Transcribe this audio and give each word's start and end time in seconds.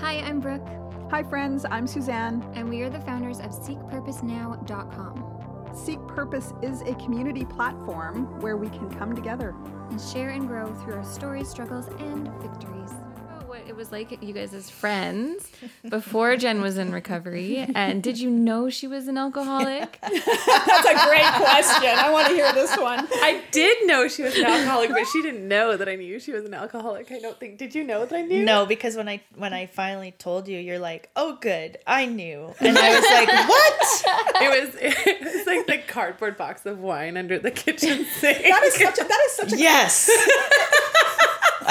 Hi, 0.00 0.14
I'm 0.20 0.40
Brooke, 0.40 0.66
Hi, 1.10 1.22
friends. 1.22 1.64
I'm 1.70 1.86
Suzanne. 1.86 2.42
and 2.54 2.68
we 2.68 2.82
are 2.82 2.90
the 2.90 3.00
founders 3.00 3.38
of 3.40 3.50
SeekPurposeNow.com 3.52 5.30
Seek 5.74 6.04
Purpose 6.06 6.52
is 6.62 6.82
a 6.82 6.94
community 6.94 7.44
platform 7.44 8.40
where 8.40 8.56
we 8.56 8.68
can 8.68 8.88
come 8.90 9.14
together. 9.14 9.54
and 9.90 10.00
share 10.00 10.30
and 10.30 10.48
grow 10.48 10.72
through 10.74 10.94
our 10.94 11.04
stories, 11.04 11.48
struggles, 11.48 11.88
and 11.98 12.28
victories. 12.40 12.92
What 13.74 13.80
it 13.80 13.90
was 13.90 13.92
like 13.92 14.22
you 14.22 14.32
guys 14.32 14.54
as 14.54 14.70
friends 14.70 15.50
before 15.88 16.36
Jen 16.36 16.60
was 16.60 16.78
in 16.78 16.92
recovery, 16.92 17.66
and 17.74 18.04
did 18.04 18.20
you 18.20 18.30
know 18.30 18.70
she 18.70 18.86
was 18.86 19.08
an 19.08 19.18
alcoholic? 19.18 19.98
That's 20.00 20.14
a 20.16 21.08
great 21.08 21.26
question. 21.34 21.90
I 21.90 22.08
want 22.12 22.28
to 22.28 22.34
hear 22.34 22.52
this 22.52 22.76
one. 22.76 23.00
I 23.10 23.42
did 23.50 23.88
know 23.88 24.06
she 24.06 24.22
was 24.22 24.36
an 24.36 24.44
alcoholic, 24.44 24.90
but 24.90 25.04
she 25.08 25.22
didn't 25.22 25.48
know 25.48 25.76
that 25.76 25.88
I 25.88 25.96
knew 25.96 26.20
she 26.20 26.30
was 26.30 26.44
an 26.44 26.54
alcoholic. 26.54 27.10
I 27.10 27.18
don't 27.18 27.40
think. 27.40 27.58
Did 27.58 27.74
you 27.74 27.82
know 27.82 28.06
that 28.06 28.14
I 28.14 28.22
knew? 28.22 28.44
No, 28.44 28.64
because 28.64 28.94
when 28.94 29.08
I 29.08 29.20
when 29.34 29.52
I 29.52 29.66
finally 29.66 30.12
told 30.12 30.46
you, 30.46 30.60
you're 30.60 30.78
like, 30.78 31.10
"Oh, 31.16 31.36
good, 31.40 31.78
I 31.84 32.06
knew," 32.06 32.54
and 32.60 32.78
I 32.78 32.94
was 32.94 33.04
like, 33.10 33.28
"What?" 33.48 34.40
It 34.40 34.50
was 34.50 34.74
it 34.80 35.20
was 35.20 35.46
like 35.48 35.66
the 35.66 35.78
cardboard 35.92 36.36
box 36.36 36.64
of 36.64 36.78
wine 36.78 37.16
under 37.16 37.40
the 37.40 37.50
kitchen 37.50 38.04
sink. 38.04 38.38
That 38.38 38.62
is 38.62 38.74
such 38.74 38.98
a 39.00 39.02
that 39.02 39.20
is 39.26 39.32
such 39.32 39.52
a 39.52 39.58
Yes. 39.58 40.08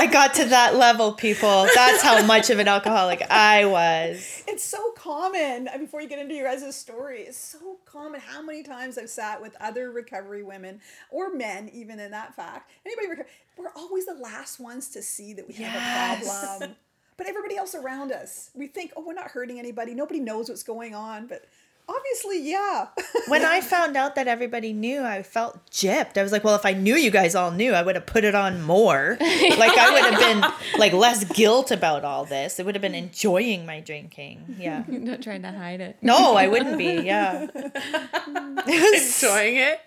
I 0.03 0.07
got 0.07 0.33
to 0.33 0.45
that 0.49 0.75
level, 0.75 1.13
people. 1.13 1.65
That's 1.73 2.03
how 2.03 2.21
much 2.25 2.49
of 2.49 2.59
an 2.59 2.67
alcoholic 2.67 3.21
I 3.31 3.63
was. 3.63 4.43
it's 4.49 4.61
so 4.61 4.91
common 4.97 5.69
uh, 5.69 5.77
before 5.77 6.01
you 6.01 6.09
get 6.09 6.19
into 6.19 6.35
your 6.35 6.43
guys' 6.45 6.75
story 6.75 7.21
it's 7.21 7.37
so 7.37 7.77
common 7.85 8.19
how 8.19 8.41
many 8.41 8.63
times 8.63 8.97
i've 8.97 9.09
sat 9.09 9.41
with 9.41 9.55
other 9.61 9.91
recovery 9.91 10.43
women 10.43 10.81
or 11.09 11.33
men 11.33 11.69
even 11.73 12.01
in 12.01 12.11
that 12.11 12.35
fact. 12.35 12.69
Anybody 12.85 13.23
we're 13.57 13.71
always 13.77 14.05
the 14.05 14.15
last 14.15 14.59
ones 14.59 14.89
to 14.89 15.01
see 15.01 15.31
that 15.35 15.47
we 15.47 15.53
have 15.53 16.21
a 16.21 16.25
problem. 16.25 16.75
But 17.15 17.27
everybody 17.27 17.55
else 17.55 17.73
around 17.73 18.11
us 18.11 18.49
we 18.53 18.67
think 18.67 18.91
oh 18.97 19.05
we're 19.07 19.13
not 19.13 19.31
hurting 19.31 19.57
anybody. 19.57 19.93
Nobody 19.93 20.19
knows 20.19 20.49
what's 20.49 20.63
going 20.63 20.93
on. 20.93 21.27
But 21.27 21.45
obviously 21.87 22.49
yeah 22.49 22.87
When 23.27 23.45
I 23.45 23.61
found 23.61 23.95
out 23.95 24.15
that 24.15 24.27
everybody 24.27 24.73
knew, 24.73 25.01
I 25.03 25.23
felt 25.23 25.65
gypped. 25.71 26.17
I 26.17 26.23
was 26.23 26.31
like, 26.33 26.43
well, 26.43 26.55
if 26.55 26.65
I 26.65 26.73
knew 26.73 26.95
you 26.95 27.09
guys 27.09 27.35
all 27.35 27.51
knew, 27.51 27.71
I 27.71 27.81
would 27.81 27.95
have 27.95 28.05
put 28.05 28.23
it 28.25 28.35
on 28.35 28.61
more. 28.61 29.17
Like 29.63 29.77
I 29.77 29.91
would 29.93 30.03
have 30.13 30.19
been 30.19 30.79
like 30.79 30.91
less 30.93 31.23
guilt 31.23 31.71
about 31.71 32.03
all 32.03 32.25
this. 32.25 32.59
It 32.59 32.65
would 32.65 32.75
have 32.75 32.81
been 32.81 32.95
enjoying 32.95 33.65
my 33.65 33.79
drinking. 33.79 34.57
Yeah. 34.59 34.83
Not 34.87 35.21
trying 35.21 35.43
to 35.43 35.51
hide 35.51 35.79
it. 35.79 35.97
No, 36.01 36.35
I 36.35 36.47
wouldn't 36.47 36.77
be. 36.77 36.85
Yeah. 37.01 37.47
enjoying 38.67 39.57
it. 39.57 39.79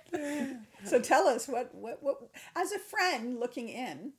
so 0.84 1.00
tell 1.00 1.26
us 1.28 1.46
what 1.48 1.74
what 1.74 2.02
what 2.02 2.20
as 2.54 2.72
a 2.72 2.78
friend 2.78 3.38
looking 3.38 3.68
in 3.68 4.12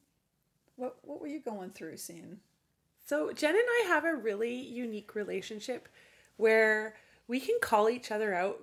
what 0.75 0.97
what 1.01 1.19
were 1.21 1.27
you 1.27 1.39
going 1.39 1.71
through 1.71 1.97
seeing 1.97 2.37
So 3.05 3.31
Jen 3.31 3.55
and 3.55 3.59
I 3.83 3.85
have 3.87 4.05
a 4.05 4.13
really 4.15 4.55
unique 4.55 5.15
relationship 5.15 5.87
where 6.37 6.95
we 7.27 7.39
can 7.39 7.57
call 7.61 7.89
each 7.89 8.11
other 8.11 8.33
out 8.33 8.61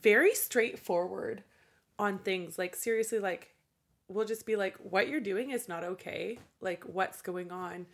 very 0.00 0.34
straightforward 0.34 1.44
on 1.98 2.18
things. 2.18 2.58
Like 2.58 2.74
seriously, 2.74 3.18
like 3.20 3.54
we'll 4.08 4.26
just 4.26 4.46
be 4.46 4.56
like, 4.56 4.76
what 4.78 5.08
you're 5.08 5.20
doing 5.20 5.50
is 5.50 5.68
not 5.68 5.84
okay. 5.84 6.38
Like 6.60 6.84
what's 6.84 7.22
going 7.22 7.50
on. 7.50 7.86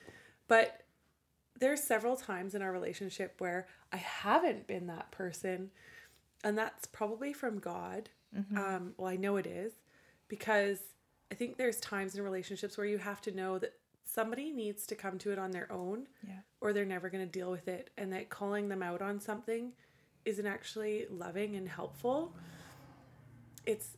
But 0.49 0.83
there's 1.59 1.83
several 1.83 2.17
times 2.17 2.55
in 2.55 2.63
our 2.63 2.73
relationship 2.73 3.35
where 3.39 3.67
I 3.93 3.99
haven't 3.99 4.67
been 4.67 4.87
that 4.87 5.11
person. 5.11 5.71
And 6.43 6.57
that's 6.57 6.87
probably 6.87 7.33
from 7.33 7.59
God. 7.59 8.09
Um, 8.57 8.95
well, 8.97 9.09
I 9.09 9.17
know 9.17 9.37
it 9.37 9.47
is 9.47 9.73
because 10.29 10.79
I 11.31 11.35
think 11.35 11.57
there's 11.59 11.81
times 11.81 12.15
in 12.15 12.23
relationships 12.23 12.79
where 12.79 12.87
you 12.87 12.99
have 12.99 13.21
to 13.23 13.33
know 13.33 13.59
that 13.59 13.75
somebody 14.05 14.51
needs 14.53 14.87
to 14.87 14.95
come 14.95 15.19
to 15.19 15.33
it 15.33 15.39
on 15.39 15.51
their 15.51 15.71
own 15.71 16.07
Yeah. 16.27 16.39
or 16.61 16.73
they're 16.73 16.85
never 16.85 17.11
going 17.11 17.25
to 17.25 17.31
deal 17.31 17.51
with 17.51 17.69
it. 17.69 17.91
And 17.99 18.13
that 18.13 18.31
calling 18.31 18.69
them 18.69 18.83
out 18.83 19.03
on 19.03 19.21
something 19.21 19.73
isn't 20.25 20.47
actually 20.47 21.07
loving 21.11 21.57
and 21.57 21.69
helpful. 21.69 22.35
It's 23.67 23.97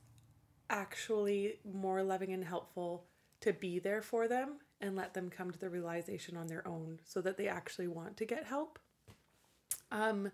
actually 0.70 1.58
more 1.70 2.02
loving 2.02 2.32
and 2.32 2.44
helpful 2.44 3.04
to 3.40 3.52
be 3.52 3.78
there 3.78 4.02
for 4.02 4.28
them 4.28 4.58
and 4.80 4.96
let 4.96 5.14
them 5.14 5.30
come 5.30 5.50
to 5.50 5.58
the 5.58 5.70
realization 5.70 6.36
on 6.36 6.46
their 6.46 6.66
own 6.66 7.00
so 7.04 7.20
that 7.20 7.36
they 7.36 7.48
actually 7.48 7.88
want 7.88 8.16
to 8.16 8.24
get 8.24 8.44
help. 8.44 8.78
Um 9.90 10.32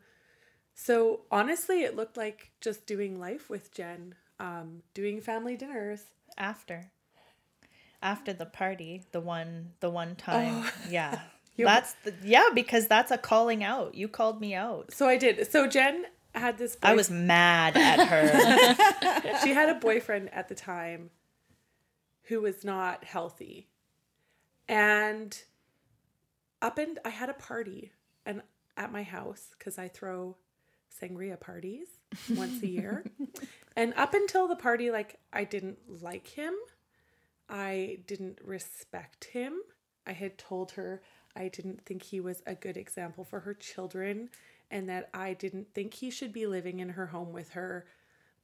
so 0.75 1.22
honestly 1.31 1.82
it 1.82 1.97
looked 1.97 2.16
like 2.16 2.50
just 2.60 2.87
doing 2.87 3.19
life 3.19 3.50
with 3.50 3.72
Jen, 3.72 4.15
um 4.38 4.82
doing 4.94 5.20
family 5.20 5.56
dinners. 5.56 6.03
After. 6.37 6.91
After 8.00 8.32
the 8.32 8.47
party, 8.47 9.05
the 9.10 9.20
one 9.20 9.72
the 9.81 9.91
one 9.91 10.15
time. 10.15 10.65
Yeah. 10.88 11.20
That's 11.66 11.94
the 12.04 12.14
yeah, 12.22 12.48
because 12.54 12.86
that's 12.86 13.10
a 13.10 13.19
calling 13.19 13.64
out. 13.64 13.94
You 13.94 14.08
called 14.08 14.41
me 14.41 14.54
out. 14.54 14.92
So 14.92 15.08
I 15.08 15.16
did. 15.16 15.50
So 15.50 15.66
Jen 15.66 16.04
had 16.34 16.58
this 16.58 16.76
I 16.82 16.94
was 16.94 17.10
mad 17.10 17.76
at 17.76 18.06
her. 18.06 19.38
she 19.42 19.52
had 19.52 19.69
a 19.69 19.74
boyfriend 19.74 20.32
at 20.32 20.48
the 20.48 20.54
time 20.54 21.10
who 22.24 22.41
was 22.41 22.64
not 22.64 23.04
healthy. 23.04 23.69
And 24.69 25.36
up 26.60 26.78
and 26.78 26.98
I 27.04 27.10
had 27.10 27.28
a 27.28 27.34
party 27.34 27.92
and 28.26 28.42
at 28.76 28.92
my 28.92 29.02
house 29.02 29.54
cuz 29.58 29.78
I 29.78 29.88
throw 29.88 30.36
sangria 31.00 31.38
parties 31.38 31.88
once 32.30 32.62
a 32.62 32.66
year. 32.66 33.04
and 33.76 33.94
up 33.94 34.14
until 34.14 34.46
the 34.48 34.56
party 34.56 34.90
like 34.90 35.19
I 35.32 35.44
didn't 35.44 36.02
like 36.02 36.28
him. 36.28 36.54
I 37.48 38.00
didn't 38.06 38.40
respect 38.44 39.25
him. 39.26 39.60
I 40.06 40.12
had 40.12 40.38
told 40.38 40.72
her 40.72 41.02
I 41.38 41.49
didn't 41.49 41.84
think 41.87 42.03
he 42.03 42.21
was 42.21 42.43
a 42.47 42.54
good 42.54 42.76
example 42.76 43.25
for 43.25 43.41
her 43.41 43.54
children 43.54 44.28
and 44.71 44.88
that 44.88 45.09
I 45.15 45.34
didn't 45.34 45.72
think 45.72 45.94
he 45.94 46.10
should 46.10 46.32
be 46.32 46.47
living 46.47 46.81
in 46.81 46.91
her 46.91 47.06
home 47.06 47.32
with 47.32 47.50
her. 47.50 47.87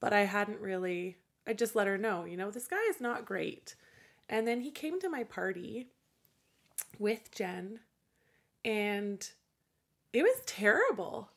But 0.01 0.13
I 0.13 0.21
hadn't 0.21 0.61
really, 0.61 1.19
I 1.47 1.55
just 1.55 1.75
let 1.75 1.89
her 1.89 1.99
know, 1.99 2.25
you 2.25 2.37
know, 2.37 2.51
this 2.51 2.69
guy 2.69 2.83
is 2.89 3.01
not 3.01 3.27
great. 3.27 3.75
And 4.29 4.47
then 4.47 4.61
he 4.61 4.71
came 4.71 5.01
to 5.01 5.09
my 5.11 5.25
party 5.25 5.89
with 6.99 7.31
Jen 7.33 7.81
and 8.65 9.29
it 10.13 10.23
was 10.23 10.43
terrible. 10.47 11.31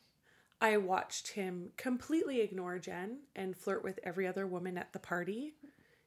I 0.60 0.76
watched 0.76 1.28
him 1.28 1.70
completely 1.76 2.40
ignore 2.40 2.78
Jen 2.78 3.18
and 3.34 3.56
flirt 3.56 3.82
with 3.82 3.98
every 4.04 4.26
other 4.26 4.46
woman 4.46 4.78
at 4.78 4.92
the 4.92 4.98
party. 4.98 5.54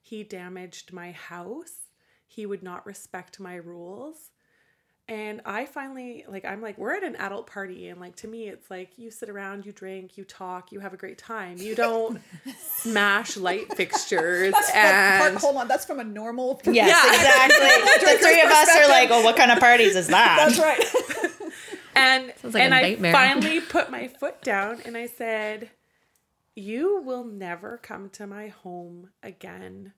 He 0.01 0.23
damaged 0.23 0.93
my 0.93 1.11
house. 1.11 1.89
He 2.25 2.45
would 2.45 2.63
not 2.63 2.85
respect 2.85 3.39
my 3.39 3.55
rules. 3.55 4.31
And 5.11 5.41
I 5.43 5.65
finally, 5.65 6.23
like, 6.29 6.45
I'm 6.45 6.61
like, 6.61 6.77
we're 6.77 6.95
at 6.95 7.03
an 7.03 7.17
adult 7.17 7.45
party. 7.45 7.89
And, 7.89 7.99
like, 7.99 8.15
to 8.17 8.29
me, 8.29 8.47
it's 8.47 8.71
like 8.71 8.91
you 8.95 9.11
sit 9.11 9.27
around, 9.29 9.65
you 9.65 9.73
drink, 9.73 10.17
you 10.17 10.23
talk, 10.23 10.71
you 10.71 10.79
have 10.79 10.93
a 10.93 10.97
great 10.97 11.17
time. 11.17 11.57
You 11.57 11.75
don't 11.75 12.21
smash 12.77 13.35
light 13.35 13.73
fixtures. 13.75 14.53
That's 14.53 14.71
and 14.73 15.21
part, 15.33 15.41
hold 15.41 15.57
on 15.57 15.67
that's 15.67 15.83
from 15.83 15.99
a 15.99 16.03
normal 16.05 16.61
Yes, 16.63 16.87
Yeah. 16.87 17.13
exactly. 17.13 18.07
the 18.13 18.19
three 18.23 18.41
of 18.41 18.49
us 18.51 18.69
are 18.77 18.87
like, 18.87 19.09
oh, 19.11 19.21
what 19.21 19.35
kind 19.35 19.51
of 19.51 19.59
parties 19.59 19.97
is 19.97 20.07
that? 20.07 20.37
that's 20.47 20.57
right 20.57 21.51
And 21.95 22.31
Sounds 22.41 22.53
like 22.53 22.63
and 22.63 22.73
a 22.73 22.77
I 22.77 22.81
nightmare. 22.81 23.11
finally 23.11 23.59
put 23.59 23.91
my 23.91 24.07
foot 24.07 24.41
down 24.41 24.79
and 24.85 24.95
I 24.95 25.07
said, 25.07 25.71
"You 26.55 27.01
will 27.01 27.25
never 27.25 27.77
come 27.77 28.09
to 28.11 28.25
my 28.25 28.47
home 28.47 29.09
again." 29.21 29.91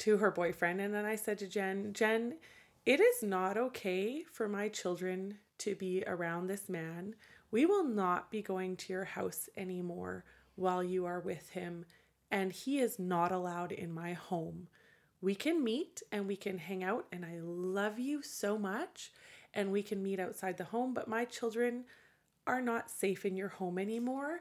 To 0.00 0.18
her 0.18 0.30
boyfriend, 0.30 0.78
and 0.82 0.92
then 0.92 1.06
I 1.06 1.16
said 1.16 1.38
to 1.38 1.46
Jen, 1.46 1.94
"Jen, 1.94 2.34
it 2.86 3.00
is 3.00 3.22
not 3.22 3.58
okay 3.58 4.24
for 4.32 4.48
my 4.48 4.68
children 4.68 5.38
to 5.58 5.74
be 5.74 6.02
around 6.06 6.46
this 6.46 6.68
man. 6.68 7.14
We 7.50 7.66
will 7.66 7.84
not 7.84 8.30
be 8.30 8.40
going 8.40 8.76
to 8.76 8.92
your 8.92 9.04
house 9.04 9.48
anymore 9.56 10.24
while 10.54 10.82
you 10.82 11.04
are 11.04 11.20
with 11.20 11.50
him, 11.50 11.84
and 12.30 12.52
he 12.52 12.78
is 12.78 12.98
not 12.98 13.32
allowed 13.32 13.72
in 13.72 13.92
my 13.92 14.14
home." 14.14 14.68
we 15.20 15.34
can 15.34 15.64
meet 15.64 16.02
and 16.12 16.26
we 16.26 16.36
can 16.36 16.58
hang 16.58 16.84
out 16.84 17.06
and 17.10 17.24
I 17.24 17.38
love 17.40 17.98
you 17.98 18.22
so 18.22 18.58
much 18.58 19.12
and 19.54 19.72
we 19.72 19.82
can 19.82 20.02
meet 20.02 20.20
outside 20.20 20.56
the 20.56 20.64
home 20.64 20.94
but 20.94 21.08
my 21.08 21.24
children 21.24 21.84
are 22.46 22.60
not 22.60 22.90
safe 22.90 23.24
in 23.24 23.36
your 23.36 23.48
home 23.48 23.78
anymore 23.78 24.40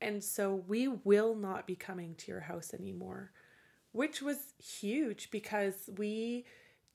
and 0.00 0.22
so 0.22 0.54
we 0.54 0.86
will 0.86 1.34
not 1.34 1.66
be 1.66 1.74
coming 1.74 2.14
to 2.16 2.30
your 2.30 2.40
house 2.40 2.74
anymore 2.74 3.32
which 3.92 4.20
was 4.20 4.54
huge 4.58 5.30
because 5.30 5.88
we 5.96 6.44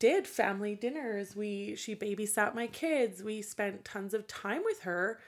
did 0.02 0.28
family 0.28 0.74
dinners 0.74 1.36
we 1.36 1.76
she 1.76 1.96
babysat 1.96 2.56
my 2.56 2.66
kids 2.66 3.22
we 3.22 3.42
spent 3.42 3.86
tons 3.86 4.14
of 4.14 4.28
time 4.28 4.64
with 4.66 4.82
her 4.82 5.20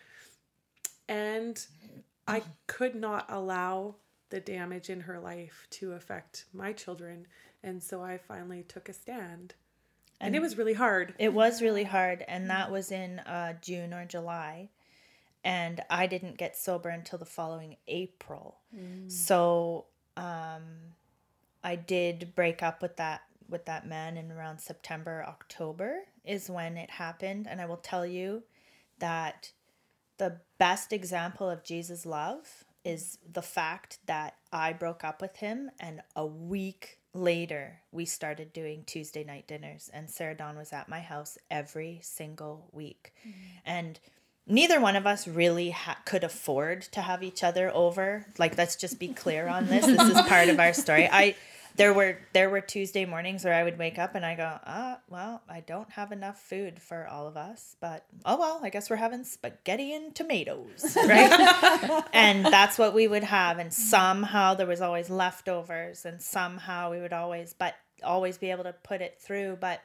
and 1.07 1.67
I 2.27 2.43
could 2.67 2.95
not 2.95 3.25
allow 3.29 3.95
the 4.29 4.39
damage 4.39 4.89
in 4.89 5.01
her 5.01 5.19
life 5.19 5.67
to 5.69 5.93
affect 5.93 6.45
my 6.53 6.73
children. 6.73 7.27
And 7.61 7.81
so 7.83 8.01
I 8.01 8.17
finally 8.17 8.63
took 8.63 8.89
a 8.89 8.93
stand. 8.93 9.53
And, 10.19 10.35
it 10.35 10.41
was 10.41 10.57
really 10.57 10.73
hard. 10.73 11.13
It 11.19 11.33
was 11.33 11.61
really 11.61 11.83
hard, 11.83 12.23
and 12.29 12.49
that 12.49 12.71
was 12.71 12.91
in 12.91 13.19
uh, 13.19 13.53
June 13.61 13.93
or 13.93 14.05
July. 14.05 14.69
And 15.43 15.81
I 15.89 16.07
didn't 16.07 16.37
get 16.37 16.55
sober 16.55 16.87
until 16.87 17.19
the 17.19 17.25
following 17.25 17.75
April. 17.89 18.59
So 19.09 19.85
um, 20.15 20.63
I 21.61 21.75
did 21.75 22.33
break 22.35 22.63
up 22.63 22.81
with 22.81 22.95
that 22.97 23.23
with 23.49 23.65
that 23.65 23.87
man 23.87 24.17
in 24.17 24.31
around 24.31 24.59
September, 24.59 25.23
October 25.27 25.99
is 26.25 26.49
when 26.49 26.77
it 26.77 26.89
happened. 26.89 27.47
And 27.49 27.61
I 27.61 27.65
will 27.65 27.77
tell 27.77 28.05
you 28.05 28.43
that 28.99 29.51
the 30.17 30.39
best 30.57 30.93
example 30.93 31.49
of 31.49 31.63
Jesus' 31.63 32.05
love 32.05 32.63
is 32.83 33.17
the 33.31 33.41
fact 33.41 33.99
that 34.05 34.35
I 34.51 34.73
broke 34.73 35.03
up 35.03 35.21
with 35.21 35.37
him 35.37 35.71
and 35.79 36.01
a 36.15 36.25
week 36.25 36.99
later 37.13 37.79
we 37.91 38.05
started 38.05 38.51
doing 38.51 38.83
Tuesday 38.85 39.23
night 39.23 39.47
dinners 39.47 39.89
and 39.93 40.09
Sarah 40.09 40.35
Dawn 40.35 40.57
was 40.57 40.73
at 40.73 40.89
my 40.89 40.99
house 40.99 41.37
every 41.49 41.99
single 42.01 42.69
week. 42.71 43.13
Mm-hmm. 43.21 43.39
And 43.65 43.99
neither 44.45 44.81
one 44.81 44.95
of 44.95 45.07
us 45.07 45.27
really 45.27 45.69
ha- 45.69 45.99
could 46.05 46.23
afford 46.23 46.81
to 46.81 47.01
have 47.01 47.23
each 47.23 47.43
other 47.43 47.71
over. 47.73 48.25
Like 48.37 48.57
let's 48.57 48.75
just 48.75 48.99
be 48.99 49.09
clear 49.09 49.47
on 49.47 49.67
this. 49.67 49.85
This 49.85 50.01
is 50.01 50.21
part 50.23 50.49
of 50.49 50.59
our 50.59 50.73
story. 50.73 51.07
I 51.09 51.35
there 51.75 51.93
were 51.93 52.19
there 52.33 52.49
were 52.49 52.61
Tuesday 52.61 53.05
mornings 53.05 53.43
where 53.43 53.53
I 53.53 53.63
would 53.63 53.77
wake 53.77 53.97
up 53.97 54.15
and 54.15 54.25
I 54.25 54.35
go, 54.35 54.59
ah, 54.65 54.99
well, 55.09 55.41
I 55.49 55.61
don't 55.61 55.89
have 55.91 56.11
enough 56.11 56.39
food 56.41 56.81
for 56.81 57.07
all 57.07 57.27
of 57.27 57.35
us, 57.37 57.75
but 57.79 58.05
oh 58.25 58.37
well, 58.37 58.59
I 58.63 58.69
guess 58.69 58.89
we're 58.89 58.97
having 58.97 59.23
spaghetti 59.23 59.93
and 59.93 60.13
tomatoes, 60.13 60.95
right? 61.07 62.03
and 62.13 62.45
that's 62.45 62.77
what 62.77 62.93
we 62.93 63.07
would 63.07 63.23
have, 63.23 63.59
and 63.59 63.73
somehow 63.73 64.53
there 64.53 64.67
was 64.67 64.81
always 64.81 65.09
leftovers, 65.09 66.05
and 66.05 66.21
somehow 66.21 66.91
we 66.91 66.99
would 67.01 67.13
always, 67.13 67.53
but 67.57 67.75
always 68.03 68.37
be 68.37 68.51
able 68.51 68.63
to 68.63 68.73
put 68.73 69.01
it 69.01 69.19
through. 69.19 69.57
But 69.59 69.81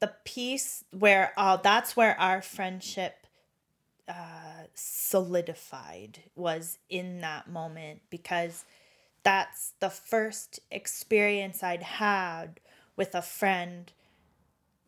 the 0.00 0.12
piece 0.24 0.84
where 0.90 1.32
oh, 1.36 1.60
that's 1.62 1.96
where 1.96 2.18
our 2.20 2.42
friendship 2.42 3.26
uh, 4.08 4.64
solidified 4.74 6.18
was 6.34 6.78
in 6.90 7.20
that 7.20 7.48
moment 7.48 8.00
because 8.10 8.64
that's 9.24 9.72
the 9.80 9.90
first 9.90 10.60
experience 10.70 11.62
I'd 11.62 11.82
had 11.82 12.60
with 12.94 13.14
a 13.14 13.22
friend. 13.22 13.90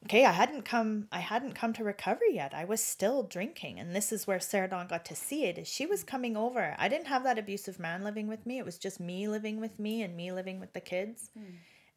Okay, 0.05 0.25
I 0.25 0.33
hadn't 0.33 0.65
come 0.65 1.09
I 1.11 1.19
hadn't 1.19 1.55
come 1.55 1.73
to 1.73 1.83
recovery 1.83 2.35
yet. 2.35 2.55
I 2.55 2.65
was 2.65 2.81
still 2.81 3.25
drinking. 3.25 3.81
And 3.81 3.97
this 3.97 4.13
is 4.13 4.27
where 4.27 4.39
Sarah 4.39 4.69
Dawn 4.69 4.87
got 4.87 5.05
to 5.07 5.17
see 5.17 5.45
it. 5.45 5.59
Is 5.59 5.67
she 5.67 5.87
was 5.87 6.05
coming 6.05 6.37
over. 6.37 6.77
I 6.79 6.89
didn't 6.89 7.09
have 7.09 7.25
that 7.25 7.39
abusive 7.39 7.81
man 7.81 8.05
living 8.05 8.29
with 8.29 8.47
me. 8.47 8.59
It 8.59 8.65
was 8.65 8.79
just 8.79 9.01
me 9.01 9.27
living 9.27 9.59
with 9.61 9.79
me 9.81 10.03
and 10.03 10.17
me 10.17 10.31
living 10.31 10.61
with 10.61 10.75
the 10.75 10.81
kids. 10.81 11.31
Hmm. 11.37 11.55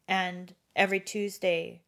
And 0.08 0.54
every 0.74 0.98
Tuesday 0.98 1.82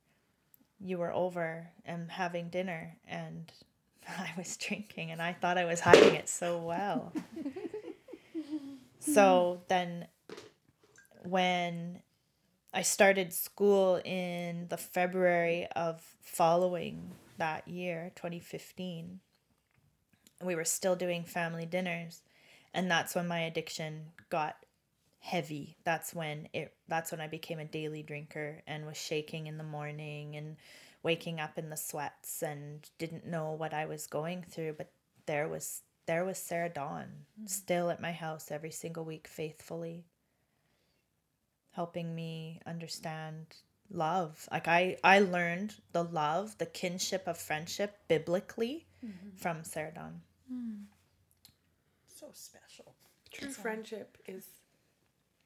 you 0.78 0.99
were 0.99 1.12
over 1.12 1.69
and 1.84 2.10
having 2.10 2.49
dinner 2.49 2.96
and 3.08 3.50
I 4.08 4.32
was 4.37 4.56
drinking 4.56 5.10
and 5.10 5.22
I 5.22 5.32
thought 5.32 5.58
I 5.58 5.64
was 5.64 5.81
hiding 5.81 6.14
it 6.14 6.28
so 6.28 6.58
well. 6.58 7.12
so 9.00 9.62
then 9.69 10.06
when 11.24 12.00
I 12.72 12.82
started 12.82 13.32
school 13.32 14.00
in 14.04 14.66
the 14.69 14.76
February 14.76 15.66
of 15.76 16.02
following 16.22 17.12
that 17.38 17.66
year, 17.69 18.12
2015, 18.14 19.20
we 20.42 20.54
were 20.54 20.64
still 20.64 20.96
doing 20.96 21.24
family 21.24 21.66
dinners 21.66 22.22
and 22.74 22.90
that's 22.90 23.14
when 23.14 23.28
my 23.28 23.40
addiction 23.40 24.06
got 24.30 24.56
heavy. 25.20 25.76
That's 25.84 26.14
when 26.14 26.48
it 26.52 26.74
that's 26.88 27.12
when 27.12 27.20
I 27.20 27.28
became 27.28 27.58
a 27.58 27.64
daily 27.64 28.02
drinker 28.02 28.62
and 28.66 28.86
was 28.86 28.96
shaking 28.96 29.46
in 29.46 29.58
the 29.58 29.64
morning 29.64 30.36
and 30.36 30.56
waking 31.02 31.40
up 31.40 31.58
in 31.58 31.68
the 31.68 31.76
sweats 31.76 32.42
and 32.42 32.88
didn't 32.98 33.26
know 33.26 33.52
what 33.52 33.75
I 33.75 33.86
was 33.86 34.06
going 34.06 34.44
through, 34.48 34.75
but 34.75 34.90
there 35.26 35.48
was 35.48 35.82
there 36.06 36.25
was 36.25 36.38
Sarah 36.38 36.68
Dawn 36.68 37.06
mm-hmm. 37.38 37.46
still 37.46 37.90
at 37.90 38.00
my 38.00 38.12
house 38.12 38.50
every 38.50 38.70
single 38.70 39.04
week 39.04 39.28
faithfully 39.28 40.04
helping 41.72 42.14
me 42.14 42.60
understand 42.66 43.46
love. 43.90 44.48
Like 44.50 44.69
I 44.69 44.96
I 45.04 45.20
learned 45.20 45.74
the 45.92 46.04
love, 46.04 46.56
the 46.58 46.66
kinship 46.66 47.26
of 47.26 47.38
friendship 47.38 47.98
biblically 48.08 48.86
mm-hmm. 49.04 49.36
from 49.36 49.64
Sarah 49.64 49.92
Dawn. 49.94 50.20
So 52.06 52.28
special. 52.32 52.94
True 53.32 53.50
friendship 53.50 54.19
is 54.26 54.44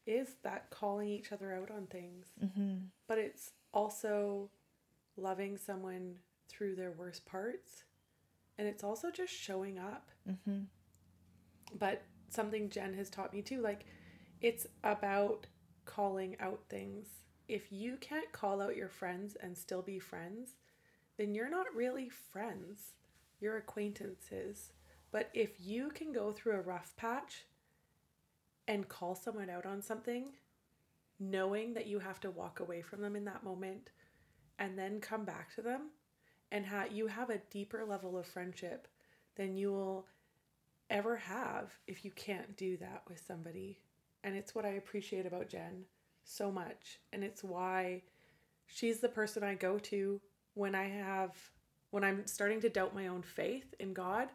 is 0.06 0.28
that 0.42 0.70
calling 0.70 1.08
each 1.08 1.32
other 1.32 1.52
out 1.52 1.70
on 1.70 1.86
things, 1.86 2.26
mm-hmm. 2.42 2.76
but 3.08 3.18
it's 3.18 3.50
also 3.74 4.50
loving 5.16 5.56
someone 5.56 6.16
through 6.48 6.76
their 6.76 6.92
worst 6.92 7.26
parts, 7.26 7.84
and 8.58 8.68
it's 8.68 8.84
also 8.84 9.10
just 9.10 9.32
showing 9.32 9.78
up. 9.78 10.10
Mm-hmm. 10.28 10.60
But 11.78 12.02
something 12.28 12.70
Jen 12.70 12.94
has 12.94 13.10
taught 13.10 13.32
me 13.32 13.42
too, 13.42 13.60
like 13.60 13.84
it's 14.40 14.66
about 14.84 15.46
calling 15.86 16.36
out 16.40 16.60
things. 16.68 17.06
If 17.48 17.72
you 17.72 17.96
can't 17.96 18.32
call 18.32 18.60
out 18.60 18.76
your 18.76 18.88
friends 18.88 19.36
and 19.40 19.56
still 19.56 19.82
be 19.82 19.98
friends, 19.98 20.56
then 21.16 21.34
you're 21.34 21.50
not 21.50 21.74
really 21.74 22.08
friends. 22.08 22.92
You're 23.40 23.56
acquaintances. 23.56 24.72
But 25.10 25.30
if 25.32 25.52
you 25.60 25.90
can 25.90 26.12
go 26.12 26.32
through 26.32 26.56
a 26.56 26.60
rough 26.60 26.94
patch 26.96 27.46
and 28.68 28.88
call 28.88 29.14
someone 29.14 29.48
out 29.48 29.64
on 29.64 29.80
something, 29.80 30.32
knowing 31.18 31.74
that 31.74 31.86
you 31.86 32.00
have 32.00 32.20
to 32.20 32.30
walk 32.30 32.60
away 32.60 32.82
from 32.82 33.00
them 33.00 33.16
in 33.16 33.24
that 33.24 33.44
moment 33.44 33.90
and 34.58 34.78
then 34.78 35.00
come 35.00 35.24
back 35.24 35.54
to 35.54 35.62
them 35.62 35.90
and 36.50 36.66
ha- 36.66 36.86
you 36.90 37.06
have 37.06 37.30
a 37.30 37.40
deeper 37.50 37.84
level 37.84 38.18
of 38.18 38.26
friendship 38.26 38.88
than 39.36 39.56
you 39.56 39.72
will 39.72 40.06
ever 40.90 41.16
have 41.16 41.72
if 41.86 42.04
you 42.04 42.10
can't 42.10 42.56
do 42.56 42.76
that 42.76 43.02
with 43.08 43.22
somebody. 43.26 43.78
And 44.26 44.34
it's 44.36 44.56
what 44.56 44.64
I 44.64 44.70
appreciate 44.70 45.24
about 45.24 45.48
Jen 45.48 45.84
so 46.24 46.50
much. 46.50 46.98
And 47.12 47.22
it's 47.22 47.44
why 47.44 48.02
she's 48.66 48.98
the 48.98 49.08
person 49.08 49.44
I 49.44 49.54
go 49.54 49.78
to 49.78 50.20
when 50.54 50.74
I 50.74 50.88
have 50.88 51.30
when 51.90 52.02
I'm 52.02 52.26
starting 52.26 52.60
to 52.62 52.68
doubt 52.68 52.92
my 52.92 53.06
own 53.06 53.22
faith 53.22 53.72
in 53.78 53.94
God. 53.94 54.28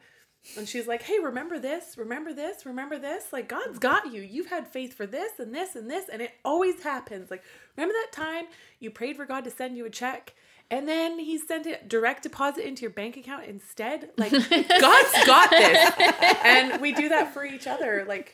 And 0.58 0.68
she's 0.68 0.88
like, 0.88 1.02
"Hey, 1.02 1.20
remember 1.20 1.60
this? 1.60 1.98
Remember 1.98 2.34
this? 2.34 2.66
Remember 2.66 2.98
this? 2.98 3.34
Like 3.34 3.50
God's 3.50 3.80
got 3.80 4.14
you. 4.14 4.22
You've 4.22 4.48
had 4.48 4.66
faith 4.66 4.94
for 4.94 5.06
this 5.06 5.34
and 5.40 5.54
this 5.54 5.76
and 5.76 5.92
this 5.92 6.08
and 6.08 6.22
it 6.22 6.32
always 6.46 6.82
happens. 6.84 7.30
Like 7.30 7.44
remember 7.76 7.94
that 7.94 8.14
time 8.14 8.46
you 8.80 8.92
prayed 8.92 9.18
for 9.18 9.26
God 9.26 9.44
to 9.44 9.52
send 9.52 9.76
you 9.76 9.86
a 9.86 9.90
check 9.90 10.34
and 10.72 10.88
then 10.88 11.20
he 11.20 11.38
sent 11.38 11.66
it 11.66 11.90
direct 11.90 12.24
deposit 12.24 12.66
into 12.66 12.84
your 12.84 12.92
bank 12.92 13.18
account 13.18 13.44
instead? 13.44 14.12
Like 14.18 14.32
God's 14.82 15.26
got 15.26 15.50
this." 15.50 15.94
And 16.46 16.82
we 16.82 16.94
do 16.94 17.10
that 17.10 17.34
for 17.34 17.44
each 17.44 17.68
other. 17.68 18.06
Like 18.08 18.34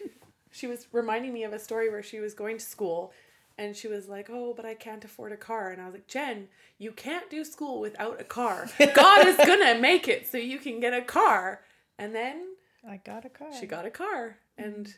she 0.58 0.68
was 0.68 0.88
reminding 0.92 1.34
me 1.34 1.44
of 1.44 1.54
a 1.54 1.60
story 1.60 1.90
where 1.90 2.02
she 2.02 2.20
was 2.20 2.34
going 2.34 2.58
to 2.58 2.66
school 2.66 3.12
and 3.60 3.76
she 3.76 3.88
was 3.88 4.08
like, 4.08 4.30
Oh, 4.30 4.54
but 4.56 4.66
I 4.66 4.74
can't 4.74 5.04
afford 5.06 5.32
a 5.32 5.38
car. 5.38 5.70
And 5.72 5.82
I 5.82 5.86
was 5.86 5.94
like, 5.94 6.08
Jen, 6.08 6.48
you 6.78 6.92
can't 6.92 7.30
do 7.30 7.44
school 7.44 7.80
without 7.80 8.20
a 8.20 8.24
car. 8.24 8.68
God 8.96 9.28
is 9.28 9.38
gonna 9.46 9.80
make 9.80 10.08
it 10.08 10.28
so 10.28 10.38
you 10.38 10.58
can 10.58 10.80
get 10.80 10.94
a 10.94 11.02
car. 11.02 11.62
And 12.00 12.14
then 12.14 12.44
I 12.88 12.98
got 12.98 13.26
a 13.26 13.30
car. 13.30 13.50
she 13.60 13.66
got 13.68 13.86
a 13.86 13.92
car. 13.92 14.38
And 14.58 14.94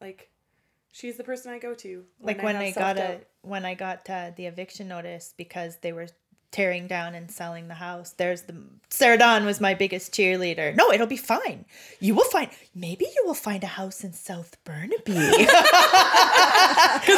like 0.00 0.30
she's 0.92 1.16
the 1.16 1.24
person 1.24 1.52
I 1.52 1.58
go 1.58 1.74
to. 1.74 2.04
like 2.20 2.42
when 2.42 2.54
have 2.54 2.64
I 2.64 2.70
got 2.70 2.98
a 2.98 3.20
when 3.42 3.64
I 3.64 3.74
got 3.74 4.08
uh, 4.08 4.30
the 4.36 4.46
eviction 4.46 4.88
notice 4.88 5.34
because 5.36 5.78
they 5.78 5.92
were 5.92 6.06
tearing 6.54 6.86
down 6.86 7.16
and 7.16 7.28
selling 7.32 7.66
the 7.66 7.74
house. 7.74 8.12
There's 8.12 8.42
the 8.42 8.54
Sarah 8.88 9.18
Dawn 9.18 9.44
was 9.44 9.60
my 9.60 9.74
biggest 9.74 10.14
cheerleader. 10.14 10.72
No, 10.76 10.92
it'll 10.92 11.08
be 11.08 11.16
fine. 11.16 11.64
You 11.98 12.14
will 12.14 12.30
find 12.30 12.48
maybe 12.76 13.06
you 13.06 13.22
will 13.26 13.34
find 13.34 13.64
a 13.64 13.68
house 13.68 14.04
in 14.04 14.12
South 14.12 14.56
Burnaby. 14.62 14.94
because 15.04 15.50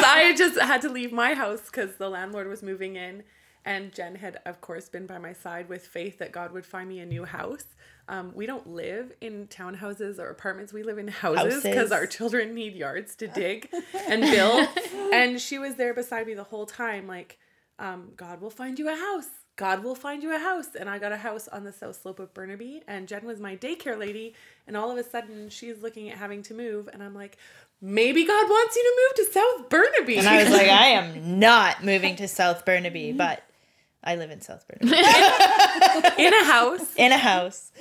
I 0.02 0.34
just 0.38 0.58
had 0.58 0.80
to 0.82 0.88
leave 0.88 1.12
my 1.12 1.34
house 1.34 1.60
because 1.66 1.96
the 1.96 2.08
landlord 2.08 2.48
was 2.48 2.62
moving 2.62 2.96
in, 2.96 3.24
and 3.66 3.92
Jen 3.92 4.14
had, 4.14 4.40
of 4.46 4.62
course, 4.62 4.88
been 4.88 5.06
by 5.06 5.18
my 5.18 5.34
side 5.34 5.68
with 5.68 5.86
faith 5.86 6.18
that 6.18 6.32
God 6.32 6.52
would 6.52 6.64
find 6.64 6.88
me 6.88 7.00
a 7.00 7.06
new 7.06 7.26
house. 7.26 7.66
Um, 8.08 8.32
we 8.34 8.46
don't 8.46 8.66
live 8.66 9.12
in 9.20 9.48
townhouses 9.48 10.18
or 10.18 10.30
apartments. 10.30 10.72
We 10.72 10.82
live 10.82 10.96
in 10.96 11.08
houses 11.08 11.62
because 11.62 11.92
our 11.92 12.06
children 12.06 12.54
need 12.54 12.74
yards 12.74 13.14
to 13.16 13.26
dig 13.42 13.68
and 14.08 14.22
build. 14.22 14.66
and 15.12 15.38
she 15.38 15.58
was 15.58 15.74
there 15.74 15.92
beside 15.92 16.26
me 16.26 16.32
the 16.32 16.44
whole 16.44 16.64
time, 16.64 17.06
like, 17.06 17.38
um, 17.78 18.10
God 18.16 18.40
will 18.40 18.50
find 18.50 18.78
you 18.78 18.88
a 18.88 18.96
house. 18.96 19.28
God 19.56 19.82
will 19.82 19.94
find 19.94 20.22
you 20.22 20.34
a 20.34 20.38
house. 20.38 20.68
And 20.78 20.88
I 20.88 20.98
got 20.98 21.12
a 21.12 21.16
house 21.16 21.48
on 21.48 21.64
the 21.64 21.72
south 21.72 22.00
slope 22.02 22.20
of 22.20 22.34
Burnaby, 22.34 22.82
and 22.86 23.08
Jen 23.08 23.24
was 23.24 23.40
my 23.40 23.56
daycare 23.56 23.98
lady. 23.98 24.34
And 24.66 24.76
all 24.76 24.90
of 24.90 24.98
a 24.98 25.04
sudden, 25.04 25.48
she's 25.48 25.80
looking 25.82 26.10
at 26.10 26.18
having 26.18 26.42
to 26.44 26.54
move, 26.54 26.88
and 26.92 27.02
I'm 27.02 27.14
like, 27.14 27.38
maybe 27.80 28.24
God 28.26 28.48
wants 28.48 28.76
you 28.76 28.82
to 28.82 28.96
move 29.02 29.26
to 29.26 29.32
South 29.32 29.68
Burnaby. 29.70 30.18
and 30.18 30.28
I 30.28 30.42
was 30.44 30.52
like, 30.52 30.68
I 30.68 30.86
am 30.88 31.38
not 31.40 31.84
moving 31.84 32.16
to 32.16 32.28
South 32.28 32.64
Burnaby, 32.64 33.12
but 33.12 33.42
I 34.04 34.16
live 34.16 34.30
in 34.30 34.40
South 34.40 34.64
Burnaby 34.68 34.96
in 36.18 36.32
a 36.34 36.44
house, 36.44 36.94
in 36.96 37.12
a 37.12 37.18
house. 37.18 37.72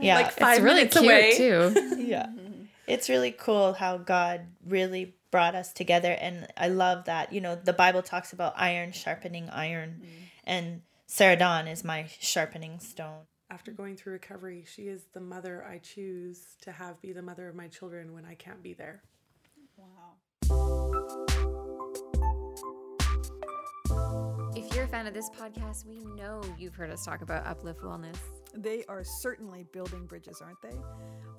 Yeah, 0.00 0.16
like 0.16 0.32
five 0.32 0.56
It's 0.58 0.62
really 0.62 0.76
minutes 0.84 0.98
cute 0.98 1.04
away. 1.04 1.36
too. 1.36 2.04
yeah 2.04 2.26
it's 2.86 3.08
really 3.08 3.30
cool 3.30 3.72
how 3.72 3.96
god 3.96 4.42
really 4.66 5.14
brought 5.34 5.56
us 5.56 5.72
together 5.72 6.12
and 6.12 6.46
i 6.56 6.68
love 6.68 7.06
that 7.06 7.32
you 7.32 7.40
know 7.40 7.56
the 7.56 7.72
bible 7.72 8.02
talks 8.02 8.32
about 8.32 8.52
iron 8.56 8.92
sharpening 8.92 9.50
iron 9.50 10.00
mm. 10.00 10.08
and 10.44 10.80
sarah 11.06 11.34
dawn 11.34 11.66
is 11.66 11.82
my 11.82 12.06
sharpening 12.20 12.78
stone 12.78 13.26
After 13.50 13.72
going 13.72 13.96
through 13.96 14.14
recovery, 14.14 14.64
she 14.66 14.88
is 14.88 15.04
the 15.12 15.20
mother 15.20 15.64
I 15.64 15.78
choose 15.78 16.56
to 16.62 16.72
have 16.72 17.00
be 17.00 17.12
the 17.12 17.22
mother 17.22 17.48
of 17.48 17.54
my 17.54 17.68
children 17.68 18.12
when 18.14 18.24
I 18.24 18.34
can't 18.34 18.62
be 18.62 18.72
there. 18.72 19.02
Wow. 19.76 20.14
If 24.56 24.74
you're 24.74 24.84
a 24.84 24.88
fan 24.88 25.06
of 25.06 25.14
this 25.14 25.30
podcast, 25.30 25.84
we 25.86 25.98
know 26.16 26.40
you've 26.58 26.74
heard 26.74 26.90
us 26.90 27.04
talk 27.04 27.22
about 27.22 27.46
Uplift 27.46 27.80
Wellness. 27.80 28.16
They 28.56 28.84
are 28.88 29.04
certainly 29.04 29.66
building 29.72 30.06
bridges, 30.06 30.40
aren't 30.40 30.62
they? 30.62 30.76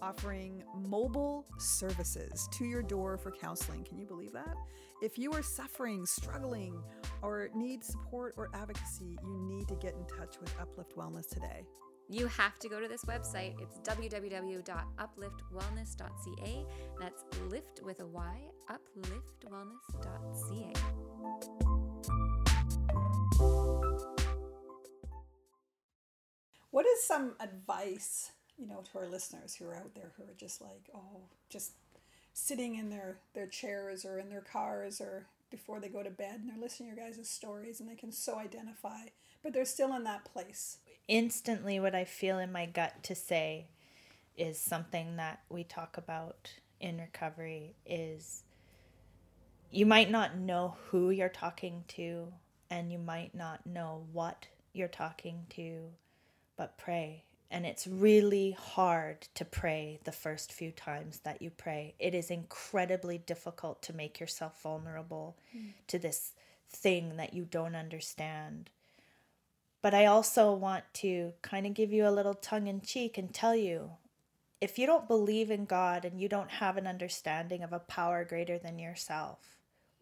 Offering 0.01 0.63
mobile 0.75 1.45
services 1.57 2.47
to 2.53 2.65
your 2.65 2.83
door 2.83 3.17
for 3.17 3.31
counseling. 3.31 3.83
Can 3.83 3.97
you 3.97 4.05
believe 4.05 4.33
that? 4.33 4.55
If 5.01 5.17
you 5.17 5.31
are 5.33 5.43
suffering, 5.43 6.05
struggling, 6.05 6.81
or 7.21 7.49
need 7.55 7.83
support 7.83 8.35
or 8.37 8.49
advocacy, 8.53 9.17
you 9.23 9.37
need 9.47 9.67
to 9.67 9.75
get 9.75 9.95
in 9.95 10.05
touch 10.05 10.39
with 10.39 10.53
Uplift 10.59 10.95
Wellness 10.95 11.27
today. 11.29 11.65
You 12.07 12.27
have 12.27 12.59
to 12.59 12.69
go 12.69 12.79
to 12.79 12.87
this 12.87 13.03
website. 13.05 13.59
It's 13.59 13.79
www.upliftwellness.ca. 13.79 16.65
That's 16.99 17.23
lift 17.49 17.81
with 17.83 17.99
a 17.99 18.05
Y, 18.05 18.41
upliftwellness.ca. 18.69 20.73
What 26.69 26.85
is 26.85 27.03
some 27.07 27.33
advice, 27.39 28.31
you 28.57 28.67
know, 28.67 28.83
to 28.91 28.99
our 28.99 29.07
listeners 29.07 29.55
who 29.55 29.65
are 29.65 29.75
out 29.75 29.93
there 29.95 30.11
who 30.17 30.23
are 30.23 30.35
just 30.37 30.61
like, 30.61 30.89
oh, 30.93 31.21
just 31.49 31.71
sitting 32.33 32.75
in 32.75 32.89
their 32.89 33.17
their 33.33 33.47
chairs 33.47 34.05
or 34.05 34.19
in 34.19 34.29
their 34.29 34.41
cars 34.41 34.99
or 34.99 35.25
before 35.49 35.79
they 35.79 35.87
go 35.87 36.03
to 36.03 36.09
bed 36.09 36.39
and 36.41 36.49
they're 36.49 36.61
listening 36.61 36.89
to 36.89 36.95
your 36.95 37.05
guys' 37.09 37.29
stories 37.29 37.79
and 37.79 37.89
they 37.89 37.95
can 37.95 38.11
so 38.11 38.37
identify, 38.37 38.99
but 39.43 39.53
they're 39.53 39.65
still 39.65 39.93
in 39.95 40.03
that 40.03 40.25
place. 40.25 40.77
Instantly, 41.07 41.79
what 41.79 41.95
I 41.95 42.03
feel 42.03 42.39
in 42.39 42.51
my 42.51 42.65
gut 42.65 43.03
to 43.03 43.15
say 43.15 43.67
is 44.37 44.59
something 44.59 45.15
that 45.15 45.41
we 45.49 45.63
talk 45.63 45.97
about 45.97 46.51
in 46.79 46.99
recovery 46.99 47.75
is 47.85 48.43
you 49.71 49.85
might 49.85 50.11
not 50.11 50.37
know 50.37 50.75
who 50.89 51.09
you're 51.09 51.29
talking 51.29 51.83
to 51.87 52.33
and 52.69 52.91
you 52.91 52.97
might 52.97 53.33
not 53.33 53.65
know 53.65 54.05
what 54.11 54.47
you're 54.73 54.87
talking 54.87 55.45
to 55.49 55.89
but 56.57 56.77
pray. 56.77 57.23
And 57.55 57.65
it's 57.65 57.87
really 57.87 58.51
hard 58.51 59.29
to 59.33 59.45
pray 59.45 60.01
the 60.03 60.11
first 60.11 60.51
few 60.51 60.71
times 60.71 61.19
that 61.19 61.41
you 61.41 61.49
pray. 61.49 61.93
It 61.99 62.13
is 62.13 62.29
incredibly 62.29 63.17
difficult 63.17 63.81
to 63.83 63.95
make 63.95 64.19
yourself 64.19 64.61
vulnerable 64.61 65.37
mm. 65.55 65.69
to 65.87 65.97
this 65.97 66.33
thing 66.67 67.15
that 67.15 67.33
you 67.33 67.45
don't 67.45 67.73
understand. 67.73 68.71
But 69.81 69.93
I 69.93 70.05
also 70.05 70.51
want 70.51 70.83
to 70.95 71.31
kind 71.41 71.65
of 71.65 71.73
give 71.73 71.93
you 71.93 72.05
a 72.05 72.11
little 72.11 72.33
tongue 72.33 72.67
in 72.67 72.81
cheek 72.81 73.17
and 73.17 73.33
tell 73.33 73.55
you 73.55 73.91
if 74.59 74.77
you 74.77 74.85
don't 74.85 75.07
believe 75.07 75.49
in 75.49 75.63
God 75.63 76.03
and 76.03 76.19
you 76.19 76.27
don't 76.27 76.51
have 76.51 76.75
an 76.75 76.87
understanding 76.87 77.63
of 77.63 77.71
a 77.71 77.79
power 77.79 78.25
greater 78.25 78.57
than 78.57 78.79
yourself, 78.79 79.39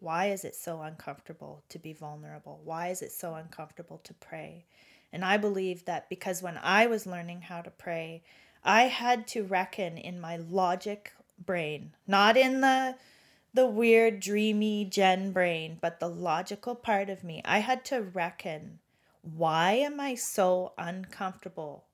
why 0.00 0.26
is 0.26 0.44
it 0.44 0.56
so 0.56 0.82
uncomfortable 0.82 1.62
to 1.68 1.78
be 1.78 1.92
vulnerable? 1.92 2.60
Why 2.64 2.88
is 2.88 3.00
it 3.00 3.12
so 3.12 3.34
uncomfortable 3.34 4.00
to 4.02 4.14
pray? 4.14 4.64
And 5.14 5.24
I 5.24 5.36
believe 5.36 5.84
that 5.84 6.08
because 6.08 6.42
when 6.42 6.58
I 6.60 6.88
was 6.88 7.06
learning 7.06 7.42
how 7.42 7.60
to 7.60 7.70
pray, 7.70 8.24
I 8.64 8.82
had 8.88 9.28
to 9.28 9.44
reckon 9.44 9.96
in 9.96 10.20
my 10.20 10.36
logic 10.36 11.12
brain, 11.38 11.92
not 12.04 12.36
in 12.36 12.60
the 12.60 12.96
the 13.54 13.64
weird 13.64 14.18
dreamy 14.18 14.84
Jen 14.84 15.30
brain, 15.30 15.78
but 15.80 16.00
the 16.00 16.08
logical 16.08 16.74
part 16.74 17.08
of 17.08 17.22
me. 17.22 17.40
I 17.44 17.60
had 17.60 17.84
to 17.84 18.02
reckon 18.02 18.80
why 19.22 19.74
am 19.74 20.00
I 20.00 20.16
so 20.16 20.72
uncomfortable 20.76 21.84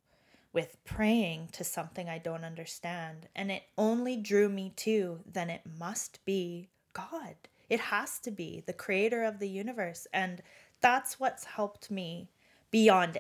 with 0.54 0.82
praying 0.86 1.50
to 1.52 1.62
something 1.62 2.08
I 2.08 2.16
don't 2.16 2.44
understand? 2.44 3.28
And 3.36 3.52
it 3.52 3.64
only 3.76 4.16
drew 4.16 4.48
me 4.48 4.72
to 4.76 5.20
then 5.30 5.50
it 5.50 5.62
must 5.78 6.24
be 6.24 6.70
God. 6.94 7.34
It 7.68 7.80
has 7.80 8.18
to 8.20 8.30
be 8.30 8.62
the 8.66 8.72
creator 8.72 9.22
of 9.22 9.38
the 9.38 9.48
universe. 9.48 10.06
And 10.14 10.42
that's 10.80 11.20
what's 11.20 11.44
helped 11.44 11.90
me 11.90 12.30
beyond 12.70 13.18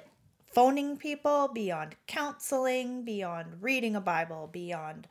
phoning 0.52 0.96
people, 0.96 1.48
beyond 1.52 1.96
counseling, 2.06 3.04
beyond 3.04 3.62
reading 3.62 3.96
a 3.96 4.00
Bible, 4.00 4.48
beyond 4.52 5.06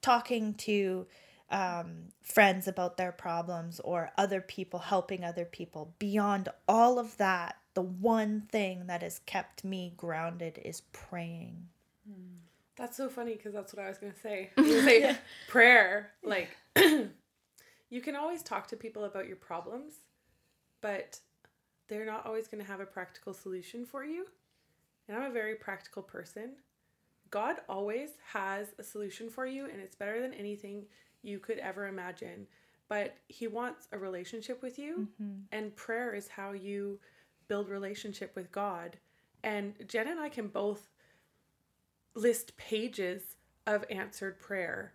talking 0.00 0.54
to 0.54 1.06
um, 1.50 2.04
friends 2.22 2.68
about 2.68 2.96
their 2.96 3.12
problems 3.12 3.80
or 3.80 4.10
other 4.18 4.40
people 4.40 4.80
helping 4.80 5.24
other 5.24 5.44
people. 5.44 5.94
Beyond 5.98 6.48
all 6.66 6.98
of 6.98 7.16
that, 7.16 7.56
the 7.74 7.82
one 7.82 8.42
thing 8.50 8.86
that 8.86 9.02
has 9.02 9.20
kept 9.20 9.64
me 9.64 9.92
grounded 9.96 10.58
is 10.64 10.82
praying. 10.92 11.68
That's 12.78 12.96
so 12.96 13.08
funny 13.08 13.34
because 13.34 13.52
that's 13.52 13.74
what 13.74 13.84
I 13.84 13.88
was 13.88 13.98
going 13.98 14.12
to 14.12 14.20
say. 14.20 14.50
say 14.56 15.00
yeah. 15.00 15.16
prayer. 15.48 16.12
Like, 16.22 16.56
you 16.76 18.00
can 18.00 18.14
always 18.14 18.42
talk 18.42 18.68
to 18.68 18.76
people 18.76 19.04
about 19.04 19.26
your 19.26 19.36
problems, 19.36 19.94
but 20.80 21.18
they're 21.88 22.06
not 22.06 22.26
always 22.26 22.48
going 22.48 22.62
to 22.62 22.70
have 22.70 22.80
a 22.80 22.86
practical 22.86 23.32
solution 23.32 23.84
for 23.84 24.04
you. 24.04 24.26
And 25.08 25.16
I'm 25.16 25.30
a 25.30 25.32
very 25.32 25.54
practical 25.54 26.02
person. 26.02 26.52
God 27.30 27.56
always 27.68 28.10
has 28.32 28.68
a 28.78 28.82
solution 28.82 29.28
for 29.28 29.46
you, 29.46 29.64
and 29.64 29.80
it's 29.80 29.96
better 29.96 30.20
than 30.20 30.34
anything 30.34 30.84
you 31.22 31.38
could 31.38 31.58
ever 31.58 31.86
imagine. 31.86 32.46
But 32.88 33.16
He 33.28 33.46
wants 33.46 33.88
a 33.92 33.98
relationship 33.98 34.62
with 34.62 34.78
you, 34.78 35.08
mm-hmm. 35.20 35.40
and 35.52 35.76
prayer 35.76 36.14
is 36.14 36.28
how 36.28 36.52
you 36.52 36.98
build 37.48 37.68
relationship 37.68 38.34
with 38.34 38.52
God. 38.52 38.96
And 39.42 39.74
Jen 39.86 40.08
and 40.08 40.20
I 40.20 40.28
can 40.28 40.48
both 40.48 40.90
list 42.14 42.56
pages 42.56 43.36
of 43.66 43.84
answered 43.90 44.38
prayer. 44.38 44.92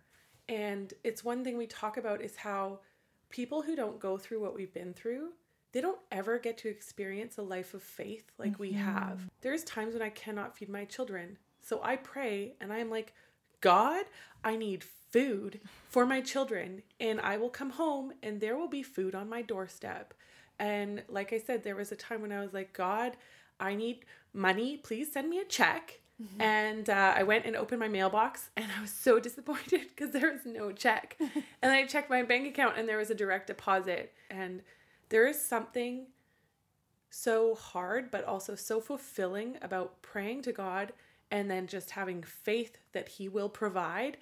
And 0.48 0.92
it's 1.02 1.24
one 1.24 1.42
thing 1.42 1.56
we 1.56 1.66
talk 1.66 1.96
about 1.96 2.20
is 2.20 2.36
how 2.36 2.80
people 3.30 3.62
who 3.62 3.74
don't 3.74 3.98
go 3.98 4.18
through 4.18 4.40
what 4.40 4.54
we've 4.54 4.74
been 4.74 4.92
through 4.92 5.30
they 5.74 5.80
don't 5.80 5.98
ever 6.12 6.38
get 6.38 6.56
to 6.58 6.68
experience 6.68 7.36
a 7.36 7.42
life 7.42 7.74
of 7.74 7.82
faith 7.82 8.30
like 8.38 8.52
mm-hmm. 8.52 8.62
we 8.62 8.72
have. 8.72 9.28
There's 9.40 9.64
times 9.64 9.92
when 9.92 10.02
I 10.02 10.08
cannot 10.08 10.56
feed 10.56 10.68
my 10.68 10.84
children. 10.84 11.36
So 11.60 11.80
I 11.82 11.96
pray 11.96 12.54
and 12.60 12.72
I'm 12.72 12.90
like, 12.90 13.12
God, 13.60 14.04
I 14.44 14.54
need 14.54 14.84
food 14.84 15.60
for 15.88 16.06
my 16.06 16.20
children. 16.20 16.82
And 17.00 17.20
I 17.20 17.38
will 17.38 17.50
come 17.50 17.70
home 17.70 18.12
and 18.22 18.40
there 18.40 18.56
will 18.56 18.68
be 18.68 18.84
food 18.84 19.16
on 19.16 19.28
my 19.28 19.42
doorstep. 19.42 20.14
And 20.60 21.02
like 21.08 21.32
I 21.32 21.40
said, 21.40 21.64
there 21.64 21.74
was 21.74 21.90
a 21.90 21.96
time 21.96 22.22
when 22.22 22.30
I 22.30 22.40
was 22.40 22.54
like, 22.54 22.72
God, 22.72 23.16
I 23.58 23.74
need 23.74 24.04
money. 24.32 24.76
Please 24.76 25.12
send 25.12 25.28
me 25.28 25.40
a 25.40 25.44
check. 25.44 26.00
Mm-hmm. 26.22 26.40
And 26.40 26.88
uh, 26.88 27.14
I 27.16 27.24
went 27.24 27.46
and 27.46 27.56
opened 27.56 27.80
my 27.80 27.88
mailbox 27.88 28.50
and 28.56 28.66
I 28.78 28.80
was 28.80 28.92
so 28.92 29.18
disappointed 29.28 29.88
because 29.88 30.12
there 30.12 30.30
was 30.30 30.46
no 30.46 30.70
check. 30.70 31.16
and 31.62 31.72
I 31.72 31.84
checked 31.86 32.10
my 32.10 32.22
bank 32.22 32.46
account 32.46 32.78
and 32.78 32.88
there 32.88 32.98
was 32.98 33.10
a 33.10 33.14
direct 33.16 33.48
deposit. 33.48 34.12
And 34.30 34.62
there 35.14 35.28
is 35.28 35.40
something 35.40 36.08
so 37.08 37.54
hard, 37.54 38.10
but 38.10 38.24
also 38.24 38.56
so 38.56 38.80
fulfilling 38.80 39.56
about 39.62 40.02
praying 40.02 40.42
to 40.42 40.50
God 40.50 40.92
and 41.30 41.48
then 41.48 41.68
just 41.68 41.92
having 41.92 42.24
faith 42.24 42.78
that 42.90 43.10
He 43.10 43.28
will 43.28 43.48
provide 43.48 44.16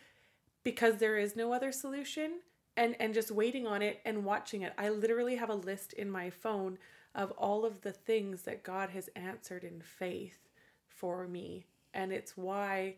because 0.63 0.97
there 0.97 1.17
is 1.17 1.35
no 1.35 1.55
other 1.55 1.73
solution 1.73 2.41
and 2.77 2.95
and 3.01 3.15
just 3.15 3.31
waiting 3.31 3.67
on 3.67 3.81
it 3.81 4.03
and 4.05 4.23
watching 4.23 4.61
it. 4.61 4.75
I 4.77 4.91
literally 4.91 5.37
have 5.37 5.49
a 5.49 5.55
list 5.55 5.95
in 5.95 6.11
my 6.11 6.29
phone 6.29 6.77
of 7.15 7.31
all 7.39 7.65
of 7.65 7.81
the 7.81 7.93
things 7.93 8.43
that 8.43 8.63
God 8.63 8.91
has 8.91 9.09
answered 9.17 9.65
in 9.65 9.81
faith 9.81 10.51
for 10.87 11.27
me. 11.27 11.65
And 11.95 12.13
it's 12.13 12.37
why 12.37 12.97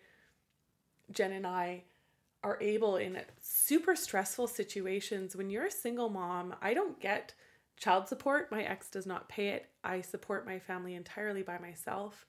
Jen 1.13 1.31
and 1.31 1.47
I 1.47 1.85
are 2.43 2.59
able 2.61 2.97
in 2.97 3.21
super 3.41 3.95
stressful 3.95 4.49
situations 4.49 5.37
when 5.37 5.49
you're 5.49 5.67
a 5.67 5.71
single 5.71 6.09
mom, 6.09 6.57
I 6.61 6.75
don't 6.75 6.99
get 6.99 7.35
child 7.77 8.09
support. 8.09 8.51
My 8.51 8.63
ex 8.63 8.91
does 8.91 9.07
not 9.07 9.29
pay 9.29 9.49
it. 9.49 9.67
I 9.83 10.01
support 10.01 10.47
my 10.47 10.59
family 10.59 10.95
entirely 10.95 11.43
by 11.43 11.59
myself. 11.59 12.27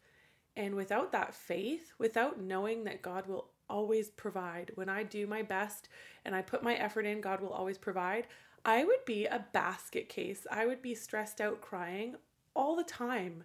And 0.55 0.75
without 0.75 1.11
that 1.11 1.33
faith, 1.33 1.91
without 1.97 2.39
knowing 2.39 2.85
that 2.85 3.01
God 3.01 3.27
will 3.27 3.49
always 3.69 4.09
provide, 4.09 4.71
when 4.75 4.89
I 4.89 5.03
do 5.03 5.27
my 5.27 5.41
best 5.41 5.89
and 6.23 6.33
I 6.35 6.41
put 6.41 6.63
my 6.63 6.75
effort 6.75 7.05
in, 7.05 7.21
God 7.21 7.41
will 7.41 7.49
always 7.49 7.77
provide, 7.77 8.27
I 8.63 8.83
would 8.83 9.05
be 9.05 9.25
a 9.25 9.45
basket 9.53 10.09
case. 10.09 10.47
I 10.51 10.65
would 10.65 10.81
be 10.81 10.95
stressed 10.95 11.41
out 11.41 11.61
crying 11.61 12.15
all 12.55 12.75
the 12.75 12.83
time. 12.83 13.43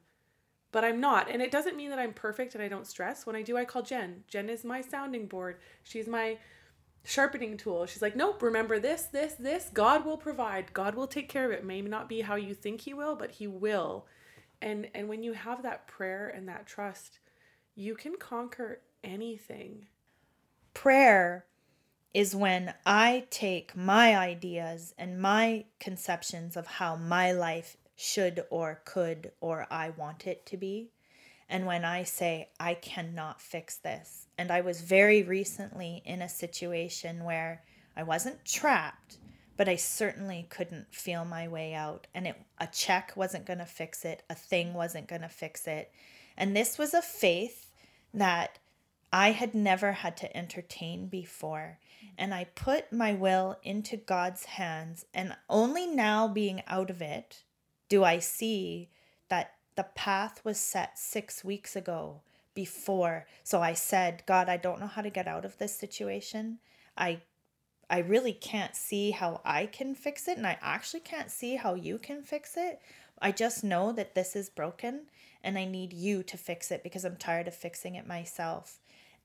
But 0.72 0.84
I'm 0.84 1.00
not. 1.00 1.28
And 1.28 1.42
it 1.42 1.50
doesn't 1.50 1.76
mean 1.76 1.90
that 1.90 1.98
I'm 1.98 2.12
perfect 2.12 2.54
and 2.54 2.62
I 2.62 2.68
don't 2.68 2.86
stress. 2.86 3.26
When 3.26 3.34
I 3.34 3.42
do, 3.42 3.56
I 3.56 3.64
call 3.64 3.82
Jen. 3.82 4.22
Jen 4.28 4.48
is 4.48 4.64
my 4.64 4.80
sounding 4.80 5.26
board. 5.26 5.58
She's 5.82 6.06
my 6.06 6.38
sharpening 7.04 7.56
tool. 7.56 7.86
She's 7.86 8.02
like, 8.02 8.16
nope, 8.16 8.42
remember 8.42 8.78
this, 8.78 9.02
this, 9.04 9.34
this. 9.34 9.70
God 9.72 10.04
will 10.04 10.16
provide. 10.16 10.72
God 10.72 10.94
will 10.94 11.06
take 11.06 11.28
care 11.28 11.44
of 11.44 11.52
it. 11.52 11.64
May 11.64 11.80
not 11.80 12.08
be 12.08 12.20
how 12.20 12.36
you 12.36 12.54
think 12.54 12.82
he 12.82 12.94
will, 12.94 13.16
but 13.16 13.32
he 13.32 13.46
will. 13.46 14.06
And 14.62 14.88
and 14.94 15.08
when 15.08 15.22
you 15.22 15.32
have 15.32 15.62
that 15.62 15.86
prayer 15.86 16.28
and 16.28 16.48
that 16.48 16.66
trust, 16.66 17.18
you 17.74 17.94
can 17.94 18.16
conquer 18.16 18.82
anything. 19.02 19.86
Prayer 20.74 21.46
is 22.12 22.34
when 22.34 22.74
I 22.84 23.26
take 23.30 23.76
my 23.76 24.16
ideas 24.16 24.94
and 24.98 25.20
my 25.20 25.64
conceptions 25.78 26.56
of 26.56 26.66
how 26.66 26.96
my 26.96 27.32
life 27.32 27.76
should 27.96 28.44
or 28.50 28.82
could 28.84 29.32
or 29.40 29.66
I 29.70 29.90
want 29.90 30.26
it 30.26 30.44
to 30.46 30.56
be. 30.56 30.90
And 31.50 31.66
when 31.66 31.84
I 31.84 32.04
say, 32.04 32.48
I 32.60 32.74
cannot 32.74 33.40
fix 33.40 33.76
this, 33.76 34.28
and 34.38 34.52
I 34.52 34.60
was 34.60 34.82
very 34.82 35.24
recently 35.24 36.00
in 36.06 36.22
a 36.22 36.28
situation 36.28 37.24
where 37.24 37.64
I 37.96 38.04
wasn't 38.04 38.44
trapped, 38.44 39.18
but 39.56 39.68
I 39.68 39.74
certainly 39.74 40.46
couldn't 40.48 40.94
feel 40.94 41.24
my 41.24 41.48
way 41.48 41.74
out. 41.74 42.06
And 42.14 42.28
it, 42.28 42.40
a 42.58 42.68
check 42.68 43.12
wasn't 43.16 43.46
going 43.46 43.58
to 43.58 43.66
fix 43.66 44.04
it, 44.04 44.22
a 44.30 44.34
thing 44.36 44.74
wasn't 44.74 45.08
going 45.08 45.22
to 45.22 45.28
fix 45.28 45.66
it. 45.66 45.90
And 46.36 46.54
this 46.56 46.78
was 46.78 46.94
a 46.94 47.02
faith 47.02 47.72
that 48.14 48.60
I 49.12 49.32
had 49.32 49.52
never 49.52 49.90
had 49.90 50.16
to 50.18 50.36
entertain 50.36 51.08
before. 51.08 51.80
And 52.16 52.32
I 52.32 52.44
put 52.44 52.92
my 52.92 53.12
will 53.12 53.58
into 53.64 53.96
God's 53.96 54.44
hands. 54.44 55.04
And 55.12 55.36
only 55.48 55.88
now, 55.88 56.28
being 56.28 56.62
out 56.68 56.90
of 56.90 57.02
it, 57.02 57.42
do 57.88 58.04
I 58.04 58.20
see 58.20 58.88
that 59.28 59.54
the 59.80 59.84
path 59.94 60.44
was 60.44 60.60
set 60.60 60.98
six 60.98 61.42
weeks 61.42 61.74
ago 61.74 62.20
before. 62.52 63.26
So 63.42 63.62
I 63.62 63.72
said, 63.72 64.22
God, 64.26 64.46
I 64.46 64.58
don't 64.58 64.78
know 64.78 64.86
how 64.86 65.00
to 65.00 65.08
get 65.08 65.26
out 65.26 65.46
of 65.46 65.56
this 65.56 65.74
situation. 65.74 66.58
I 66.98 67.22
I 67.88 68.00
really 68.00 68.34
can't 68.34 68.76
see 68.76 69.12
how 69.12 69.40
I 69.42 69.64
can 69.64 69.94
fix 69.94 70.28
it 70.28 70.36
and 70.36 70.46
I 70.46 70.58
actually 70.60 71.00
can't 71.00 71.30
see 71.30 71.56
how 71.56 71.72
you 71.72 71.96
can 71.96 72.22
fix 72.22 72.58
it. 72.58 72.82
I 73.22 73.32
just 73.32 73.64
know 73.64 73.90
that 73.92 74.14
this 74.14 74.36
is 74.36 74.50
broken 74.50 75.06
and 75.42 75.56
I 75.56 75.64
need 75.64 75.94
you 75.94 76.22
to 76.24 76.36
fix 76.36 76.70
it 76.70 76.82
because 76.82 77.06
I'm 77.06 77.16
tired 77.16 77.48
of 77.48 77.54
fixing 77.54 77.94
it 77.94 78.06
myself. 78.06 78.80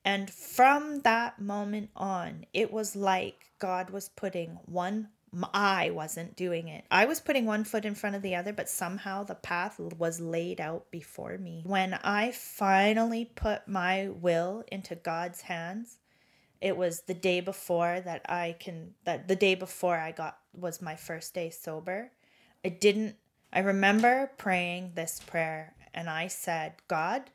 And 0.06 0.30
from 0.30 1.00
that 1.00 1.38
moment 1.38 1.90
on, 1.94 2.46
it 2.54 2.72
was 2.72 2.96
like 2.96 3.52
God 3.58 3.90
was 3.90 4.08
putting 4.08 4.58
one 4.64 5.08
I 5.52 5.90
wasn't 5.90 6.36
doing 6.36 6.68
it. 6.68 6.84
I 6.90 7.04
was 7.04 7.20
putting 7.20 7.46
one 7.46 7.64
foot 7.64 7.84
in 7.84 7.94
front 7.94 8.16
of 8.16 8.22
the 8.22 8.34
other, 8.34 8.52
but 8.52 8.68
somehow 8.68 9.24
the 9.24 9.34
path 9.34 9.78
was 9.78 10.20
laid 10.20 10.60
out 10.60 10.90
before 10.90 11.36
me. 11.38 11.62
When 11.66 11.94
I 11.94 12.30
finally 12.30 13.24
put 13.24 13.68
my 13.68 14.08
will 14.08 14.64
into 14.70 14.94
God's 14.94 15.42
hands, 15.42 15.98
it 16.60 16.76
was 16.76 17.02
the 17.02 17.14
day 17.14 17.40
before 17.40 18.00
that 18.00 18.22
I 18.28 18.56
can 18.58 18.94
that 19.04 19.28
the 19.28 19.36
day 19.36 19.54
before 19.54 19.98
I 19.98 20.12
got 20.12 20.38
was 20.54 20.80
my 20.80 20.96
first 20.96 21.34
day 21.34 21.50
sober. 21.50 22.12
I 22.64 22.70
didn't 22.70 23.16
I 23.52 23.60
remember 23.60 24.30
praying 24.38 24.92
this 24.94 25.20
prayer 25.26 25.74
and 25.92 26.08
I 26.08 26.28
said, 26.28 26.74
God, 26.88 27.30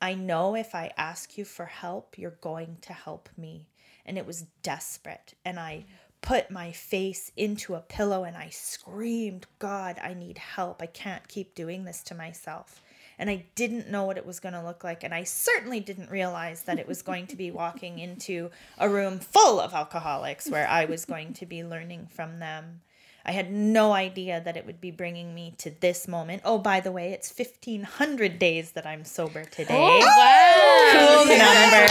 I 0.00 0.14
know 0.14 0.54
if 0.54 0.74
I 0.74 0.92
ask 0.96 1.36
you 1.36 1.44
for 1.44 1.66
help, 1.66 2.18
you're 2.18 2.38
going 2.40 2.78
to 2.82 2.92
help 2.92 3.28
me. 3.36 3.68
And 4.06 4.16
it 4.16 4.26
was 4.26 4.46
desperate. 4.62 5.34
And 5.44 5.58
I 5.58 5.84
put 6.22 6.50
my 6.50 6.72
face 6.72 7.32
into 7.36 7.74
a 7.74 7.80
pillow 7.80 8.24
and 8.24 8.36
I 8.36 8.50
screamed, 8.50 9.46
God, 9.58 9.98
I 10.02 10.14
need 10.14 10.38
help. 10.38 10.82
I 10.82 10.86
can't 10.86 11.26
keep 11.28 11.54
doing 11.54 11.84
this 11.84 12.02
to 12.04 12.14
myself 12.14 12.82
and 13.20 13.28
I 13.28 13.44
didn't 13.54 13.90
know 13.90 14.04
what 14.04 14.16
it 14.16 14.24
was 14.24 14.40
going 14.40 14.54
to 14.54 14.64
look 14.64 14.82
like. 14.82 15.04
And 15.04 15.12
I 15.12 15.24
certainly 15.24 15.78
didn't 15.78 16.10
realize 16.10 16.62
that 16.62 16.78
it 16.78 16.88
was 16.88 17.02
going 17.02 17.26
to 17.28 17.36
be 17.36 17.50
walking 17.50 17.98
into 17.98 18.50
a 18.78 18.88
room 18.88 19.18
full 19.18 19.60
of 19.60 19.74
alcoholics 19.74 20.48
where 20.48 20.66
I 20.66 20.86
was 20.86 21.04
going 21.04 21.34
to 21.34 21.46
be 21.46 21.62
learning 21.62 22.08
from 22.10 22.38
them. 22.38 22.80
I 23.24 23.32
had 23.32 23.52
no 23.52 23.92
idea 23.92 24.40
that 24.40 24.56
it 24.56 24.66
would 24.66 24.80
be 24.80 24.90
bringing 24.90 25.34
me 25.34 25.54
to 25.58 25.70
this 25.80 26.08
moment. 26.08 26.42
Oh, 26.44 26.58
by 26.58 26.80
the 26.80 26.92
way, 26.92 27.12
it's 27.12 27.32
1500 27.36 28.38
days 28.38 28.72
that 28.72 28.86
I'm 28.86 29.04
sober 29.04 29.44
today. 29.44 29.76
Oh, 29.78 29.98
wow. 29.98 30.90
Cool 30.92 31.26
number. 31.26 31.86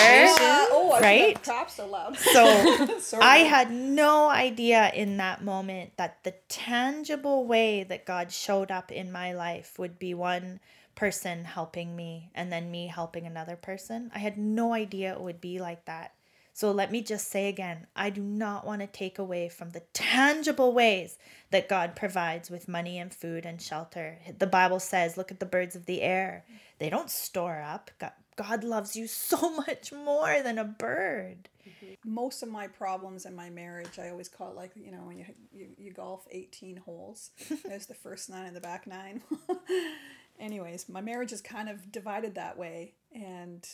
oh, 0.72 0.94
I 0.96 1.02
right? 1.02 1.44
Props 1.44 1.76
so 1.76 1.88
loud. 1.88 2.18
So 2.18 2.44
I 3.22 3.38
had 3.38 3.72
no 3.72 4.30
idea 4.30 4.92
in 4.94 5.18
that 5.18 5.44
moment 5.44 5.92
that 5.98 6.24
the 6.24 6.34
tangible 6.48 7.46
way 7.46 7.84
that 7.84 8.06
God 8.06 8.32
showed 8.32 8.72
up 8.72 8.92
in 8.92 9.12
my 9.12 9.34
life 9.34 9.78
would 9.78 10.00
be 10.00 10.14
one 10.14 10.60
person 10.96 11.46
helping 11.46 11.96
me 11.96 12.30
and 12.36 12.52
then 12.52 12.70
me 12.70 12.88
helping 12.88 13.26
another 13.26 13.56
person. 13.56 14.12
I 14.14 14.20
had 14.20 14.38
no 14.38 14.74
idea 14.74 15.14
it 15.14 15.22
would 15.22 15.40
be 15.40 15.60
like 15.60 15.86
that. 15.86 16.14
So 16.60 16.72
let 16.72 16.92
me 16.92 17.02
just 17.02 17.32
say 17.32 17.48
again 17.48 17.88
I 17.96 18.10
do 18.10 18.22
not 18.22 18.68
want 18.68 18.82
to 18.82 18.88
take 18.88 19.18
away 19.18 19.48
from 19.48 19.70
the 19.70 19.80
tangible 19.94 20.74
ways 20.74 21.18
that 21.52 21.70
God 21.70 21.96
provides 21.96 22.52
with 22.52 22.68
money 22.68 23.00
and 23.00 23.14
food 23.14 23.46
and 23.46 23.62
shelter. 23.62 24.20
The 24.38 24.46
Bible 24.46 24.82
says, 24.82 25.16
look 25.16 25.32
at 25.32 25.40
the 25.40 25.46
birds 25.46 25.78
of 25.78 25.86
the 25.86 26.02
air. 26.02 26.44
They 26.78 26.90
don't 26.90 27.10
store 27.10 27.62
up. 27.62 27.92
God, 27.98 28.12
God 28.36 28.66
loves 28.66 28.94
you 28.98 29.08
so 29.08 29.50
much 29.68 29.94
more 29.94 30.42
than 30.44 30.58
a 30.58 30.66
bird. 30.66 31.48
Mm-hmm. 31.66 31.94
Most 32.04 32.44
of 32.44 32.50
my 32.50 32.68
problems 32.68 33.26
in 33.26 33.38
my 33.38 33.50
marriage, 33.50 33.98
I 33.98 34.10
always 34.10 34.28
call 34.28 34.50
it 34.50 34.58
like, 34.58 34.72
you 34.76 34.92
know, 34.92 35.04
when 35.06 35.18
you, 35.18 35.26
you, 35.54 35.68
you 35.78 35.94
golf 35.94 36.28
18 36.30 36.76
holes, 36.76 37.32
there's 37.64 37.86
the 37.86 37.94
first 37.94 38.30
nine 38.30 38.48
and 38.48 38.56
the 38.56 38.60
back 38.60 38.86
nine. 38.86 39.22
anyways, 40.42 40.90
my 40.90 41.00
marriage 41.00 41.32
is 41.32 41.40
kind 41.40 41.70
of 41.70 41.90
divided 41.90 42.36
that 42.36 42.58
way 42.58 42.96
and 43.16 43.66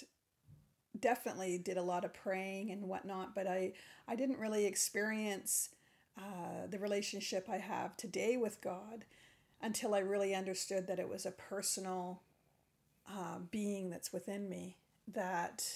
definitely 1.00 1.58
did 1.58 1.78
a 1.78 1.82
lot 1.82 2.06
of 2.06 2.14
praying 2.14 2.72
and 2.72 2.84
whatnot, 2.84 3.36
but 3.36 3.48
I, 3.48 3.74
I 4.08 4.16
didn't 4.16 4.40
really 4.40 4.66
experience 4.66 5.70
uh, 6.18 6.68
the 6.70 6.80
relationship 6.80 7.50
I 7.50 7.58
have 7.58 7.98
today 7.98 8.38
with 8.38 8.62
God 8.62 9.06
until 9.62 9.94
I 9.94 10.00
really 10.00 10.36
understood 10.36 10.88
that 10.88 11.00
it 11.00 11.10
was 11.10 11.26
a 11.26 11.32
personal 11.32 12.22
uh, 13.10 13.40
being 13.52 13.90
that's 13.90 14.14
within 14.14 14.50
me 14.50 14.78
that 15.14 15.68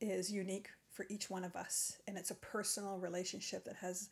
is 0.00 0.32
unique 0.32 0.70
for 0.90 1.06
each 1.08 1.28
one 1.30 1.44
of 1.44 1.56
us. 1.56 1.98
And 2.06 2.16
it's 2.16 2.30
a 2.30 2.36
personal 2.36 2.98
relationship 2.98 3.64
that 3.64 3.76
has 3.76 4.08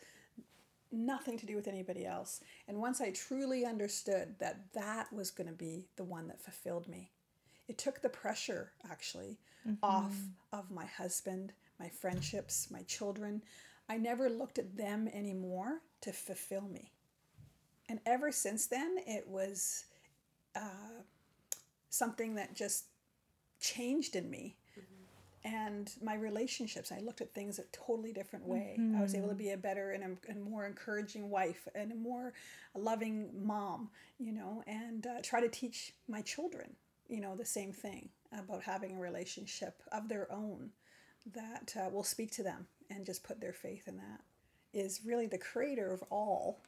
nothing 0.90 1.38
to 1.38 1.46
do 1.46 1.56
with 1.56 1.68
anybody 1.68 2.04
else. 2.04 2.40
And 2.68 2.78
once 2.78 3.00
I 3.00 3.10
truly 3.10 3.64
understood 3.64 4.34
that 4.40 4.72
that 4.74 5.12
was 5.12 5.30
going 5.30 5.48
to 5.48 5.54
be 5.54 5.86
the 5.96 6.04
one 6.04 6.28
that 6.28 6.42
fulfilled 6.42 6.88
me, 6.88 7.10
it 7.72 7.78
took 7.78 8.02
the 8.02 8.08
pressure 8.11 8.70
actually 8.90 9.38
mm-hmm. 9.66 9.82
off 9.82 10.14
of 10.52 10.70
my 10.70 10.85
husband, 10.85 11.54
my 11.80 11.88
friendships, 11.88 12.68
my 12.70 12.82
children. 12.82 13.42
I 13.88 13.96
never 13.96 14.28
looked 14.28 14.58
at 14.58 14.76
them 14.76 15.08
anymore 15.08 15.80
to 16.02 16.12
fulfill 16.12 16.68
me. 16.68 16.92
And 17.88 17.98
ever 18.04 18.30
since 18.30 18.66
then, 18.66 18.96
it 19.06 19.26
was 19.26 19.87
uh, 20.54 21.00
something 21.88 22.35
that 22.35 22.54
just 22.54 22.85
changed 23.58 24.16
in 24.16 24.28
me 24.28 24.56
and 25.44 25.92
my 26.02 26.14
relationships 26.14 26.92
i 26.92 27.00
looked 27.00 27.20
at 27.20 27.32
things 27.35 27.58
a 27.58 27.64
totally 27.72 28.12
different 28.12 28.46
way 28.46 28.76
mm-hmm. 28.78 28.96
i 28.96 29.02
was 29.02 29.14
able 29.14 29.28
to 29.28 29.35
be 29.35 29.50
a 29.50 29.56
better 29.56 29.90
and 29.90 30.04
a, 30.04 30.30
and 30.30 30.42
more 30.42 30.66
encouraging 30.66 31.30
wife 31.30 31.66
and 31.74 31.90
a 31.92 31.94
more 31.94 32.32
loving 32.76 33.28
mom 33.42 33.90
you 34.18 34.32
know 34.32 34.62
and 34.66 35.06
uh, 35.06 35.20
try 35.22 35.40
to 35.40 35.48
teach 35.48 35.94
my 36.08 36.20
children 36.22 36.76
you 37.12 37.20
know 37.20 37.37
the 37.37 37.44
same 37.44 37.72
thing 37.72 38.09
about 38.37 38.62
having 38.62 38.96
a 38.96 39.01
relationship 39.01 39.83
of 39.92 40.09
their 40.09 40.31
own 40.33 40.70
that 41.35 41.75
uh, 41.77 41.88
will 41.90 42.03
speak 42.03 42.31
to 42.33 42.42
them 42.42 42.66
and 42.90 43.07
just 43.07 43.22
put 43.22 43.40
their 43.40 43.53
faith 43.53 43.87
in 43.87 43.96
that 43.96 44.20
is 44.72 45.03
really 45.05 45.27
the 45.27 45.38
creator 45.38 45.92
of 45.92 46.03
all 46.11 46.61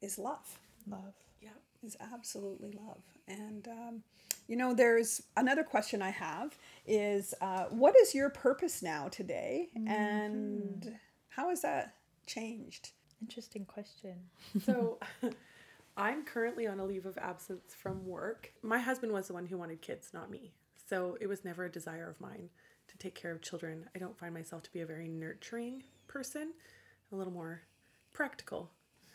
is 0.00 0.18
love 0.18 0.58
love 0.88 1.14
yeah 1.40 1.50
is 1.84 1.96
absolutely 2.12 2.72
love 2.72 3.02
and 3.26 3.66
um, 3.68 4.02
you 4.48 4.56
know, 4.56 4.74
there's 4.74 5.22
another 5.36 5.62
question 5.62 6.02
I 6.02 6.10
have 6.10 6.56
is 6.86 7.34
uh, 7.40 7.64
what 7.70 7.96
is 7.96 8.14
your 8.14 8.30
purpose 8.30 8.82
now 8.82 9.08
today? 9.08 9.70
Mm-hmm. 9.76 9.88
And 9.88 10.98
how 11.28 11.48
has 11.50 11.62
that 11.62 11.94
changed? 12.26 12.90
Interesting 13.20 13.64
question. 13.64 14.16
So 14.64 14.98
I'm 15.96 16.24
currently 16.24 16.66
on 16.66 16.80
a 16.80 16.84
leave 16.84 17.06
of 17.06 17.18
absence 17.18 17.74
from 17.76 18.06
work. 18.06 18.52
My 18.62 18.78
husband 18.78 19.12
was 19.12 19.28
the 19.28 19.34
one 19.34 19.46
who 19.46 19.58
wanted 19.58 19.82
kids, 19.82 20.10
not 20.14 20.30
me. 20.30 20.52
So 20.88 21.16
it 21.20 21.26
was 21.26 21.44
never 21.44 21.64
a 21.64 21.70
desire 21.70 22.08
of 22.08 22.20
mine 22.20 22.48
to 22.88 22.98
take 22.98 23.14
care 23.14 23.30
of 23.30 23.42
children. 23.42 23.88
I 23.94 23.98
don't 23.98 24.18
find 24.18 24.34
myself 24.34 24.62
to 24.64 24.72
be 24.72 24.80
a 24.80 24.86
very 24.86 25.08
nurturing 25.08 25.84
person, 26.08 26.52
a 27.10 27.16
little 27.16 27.32
more 27.32 27.62
practical. 28.12 28.70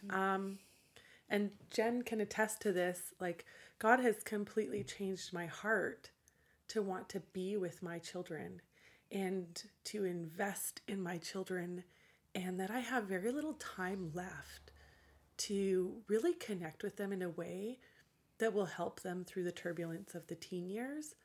Mm-hmm. 0.06 0.20
Um, 0.20 0.60
and 1.30 1.52
Jen 1.72 2.04
can 2.04 2.22
attest 2.22 2.62
to 2.62 2.72
this. 2.72 3.14
Like, 3.20 3.46
God 3.80 4.00
has 4.00 4.24
completely 4.24 4.84
changed 4.84 5.34
my 5.34 5.46
heart 5.46 6.12
to 6.70 6.82
want 6.82 7.10
to 7.10 7.22
be 7.34 7.58
with 7.58 7.84
my 7.84 8.00
children 8.00 8.62
and 9.12 9.64
to 9.86 10.04
invest 10.04 10.82
in 10.88 11.02
my 11.02 11.18
children, 11.18 11.84
and 12.36 12.60
that 12.60 12.70
I 12.70 12.80
have 12.80 13.06
very 13.06 13.32
little 13.32 13.54
time 13.54 14.12
left 14.14 14.67
to 15.38 15.98
really 16.08 16.34
connect 16.34 16.84
with 16.84 16.98
them 16.98 17.12
in 17.12 17.22
a 17.22 17.30
way 17.30 17.80
that 18.40 18.54
will 18.54 18.66
help 18.66 19.02
them 19.02 19.24
through 19.24 19.44
the 19.44 19.52
turbulence 19.52 20.16
of 20.16 20.28
the 20.28 20.36
teen 20.36 20.70
years. 20.70 21.16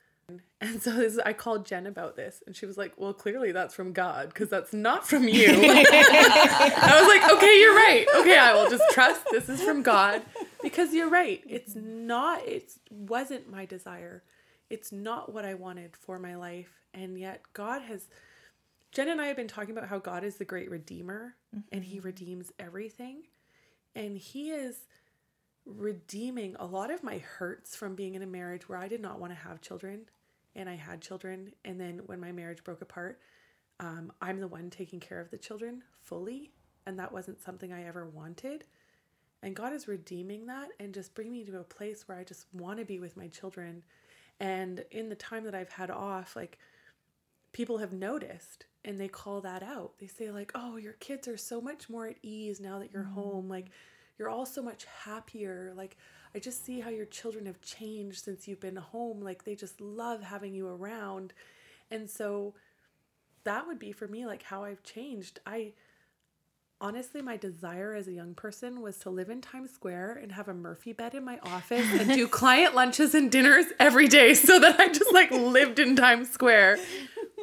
And 0.60 0.80
so 0.80 0.92
this, 0.92 1.18
I 1.26 1.32
called 1.32 1.66
Jen 1.66 1.86
about 1.86 2.16
this, 2.16 2.42
and 2.46 2.54
she 2.54 2.64
was 2.64 2.78
like, 2.78 2.94
"Well, 2.96 3.12
clearly 3.12 3.52
that's 3.52 3.74
from 3.74 3.92
God, 3.92 4.28
because 4.28 4.48
that's 4.48 4.72
not 4.72 5.06
from 5.06 5.28
you." 5.28 5.48
I 5.50 6.98
was 7.00 7.08
like, 7.08 7.32
"Okay, 7.32 7.60
you're 7.60 7.74
right. 7.74 8.06
Okay, 8.16 8.38
I 8.38 8.54
will 8.54 8.70
just 8.70 8.84
trust 8.92 9.22
this 9.30 9.48
is 9.48 9.60
from 9.62 9.82
God." 9.82 10.22
because 10.62 10.94
you're 10.94 11.10
right 11.10 11.42
it's 11.46 11.74
not 11.74 12.46
it 12.46 12.72
wasn't 12.90 13.50
my 13.50 13.66
desire 13.66 14.22
it's 14.70 14.92
not 14.92 15.32
what 15.32 15.44
i 15.44 15.52
wanted 15.52 15.96
for 15.96 16.18
my 16.18 16.36
life 16.36 16.70
and 16.94 17.18
yet 17.18 17.42
god 17.52 17.82
has 17.82 18.08
jen 18.92 19.08
and 19.08 19.20
i 19.20 19.26
have 19.26 19.36
been 19.36 19.48
talking 19.48 19.76
about 19.76 19.88
how 19.88 19.98
god 19.98 20.24
is 20.24 20.36
the 20.36 20.44
great 20.44 20.70
redeemer 20.70 21.34
mm-hmm. 21.54 21.66
and 21.72 21.84
he 21.84 22.00
redeems 22.00 22.52
everything 22.58 23.22
and 23.94 24.16
he 24.16 24.50
is 24.50 24.86
redeeming 25.64 26.56
a 26.58 26.66
lot 26.66 26.90
of 26.90 27.04
my 27.04 27.18
hurts 27.18 27.76
from 27.76 27.94
being 27.94 28.14
in 28.14 28.22
a 28.22 28.26
marriage 28.26 28.68
where 28.68 28.78
i 28.78 28.88
did 28.88 29.00
not 29.00 29.20
want 29.20 29.32
to 29.32 29.38
have 29.38 29.60
children 29.60 30.02
and 30.56 30.68
i 30.68 30.74
had 30.74 31.00
children 31.00 31.52
and 31.64 31.80
then 31.80 32.00
when 32.06 32.20
my 32.20 32.32
marriage 32.32 32.64
broke 32.64 32.82
apart 32.82 33.20
um, 33.80 34.12
i'm 34.20 34.40
the 34.40 34.48
one 34.48 34.70
taking 34.70 34.98
care 34.98 35.20
of 35.20 35.30
the 35.30 35.38
children 35.38 35.82
fully 36.02 36.52
and 36.86 36.98
that 36.98 37.12
wasn't 37.12 37.40
something 37.40 37.72
I 37.72 37.84
ever 37.84 38.06
wanted. 38.06 38.64
And 39.42 39.56
God 39.56 39.72
is 39.72 39.88
redeeming 39.88 40.46
that 40.46 40.68
and 40.78 40.94
just 40.94 41.14
bringing 41.14 41.32
me 41.32 41.44
to 41.44 41.58
a 41.58 41.64
place 41.64 42.06
where 42.06 42.18
I 42.18 42.24
just 42.24 42.46
want 42.52 42.78
to 42.78 42.84
be 42.84 42.98
with 42.98 43.16
my 43.16 43.28
children. 43.28 43.82
And 44.40 44.84
in 44.90 45.08
the 45.08 45.14
time 45.14 45.44
that 45.44 45.54
I've 45.54 45.72
had 45.72 45.90
off, 45.90 46.36
like 46.36 46.58
people 47.52 47.78
have 47.78 47.92
noticed 47.92 48.66
and 48.84 49.00
they 49.00 49.08
call 49.08 49.40
that 49.42 49.62
out. 49.62 49.92
They 49.98 50.06
say, 50.06 50.30
like, 50.30 50.52
oh, 50.54 50.76
your 50.76 50.94
kids 50.94 51.28
are 51.28 51.36
so 51.36 51.60
much 51.60 51.88
more 51.88 52.06
at 52.06 52.16
ease 52.22 52.60
now 52.60 52.78
that 52.80 52.92
you're 52.92 53.02
mm-hmm. 53.02 53.14
home. 53.14 53.48
Like, 53.48 53.66
you're 54.18 54.28
all 54.28 54.46
so 54.46 54.62
much 54.62 54.86
happier. 55.04 55.72
Like, 55.76 55.96
I 56.34 56.38
just 56.38 56.64
see 56.64 56.80
how 56.80 56.90
your 56.90 57.06
children 57.06 57.46
have 57.46 57.60
changed 57.60 58.24
since 58.24 58.48
you've 58.48 58.60
been 58.60 58.76
home. 58.76 59.20
Like, 59.20 59.44
they 59.44 59.54
just 59.54 59.80
love 59.80 60.22
having 60.22 60.54
you 60.54 60.66
around. 60.66 61.32
And 61.90 62.10
so 62.10 62.54
that 63.44 63.66
would 63.66 63.78
be 63.78 63.92
for 63.92 64.08
me, 64.08 64.26
like, 64.26 64.42
how 64.42 64.64
I've 64.64 64.82
changed. 64.82 65.38
I, 65.46 65.74
honestly, 66.80 67.22
my 67.22 67.36
desire 67.36 67.94
as 67.94 68.08
a 68.08 68.12
young 68.12 68.34
person 68.34 68.80
was 68.80 68.98
to 68.98 69.10
live 69.10 69.30
in 69.30 69.40
Times 69.40 69.70
Square 69.70 70.18
and 70.22 70.32
have 70.32 70.48
a 70.48 70.54
Murphy 70.54 70.92
bed 70.92 71.14
in 71.14 71.24
my 71.24 71.38
office 71.44 71.86
and 71.92 72.12
do 72.12 72.26
client 72.28 72.74
lunches 72.74 73.14
and 73.14 73.30
dinners 73.30 73.66
every 73.78 74.08
day 74.08 74.34
so 74.34 74.58
that 74.58 74.80
I 74.80 74.88
just 74.88 75.12
like 75.12 75.30
lived 75.30 75.78
in 75.78 75.94
Times 75.94 76.30
Square. 76.30 76.78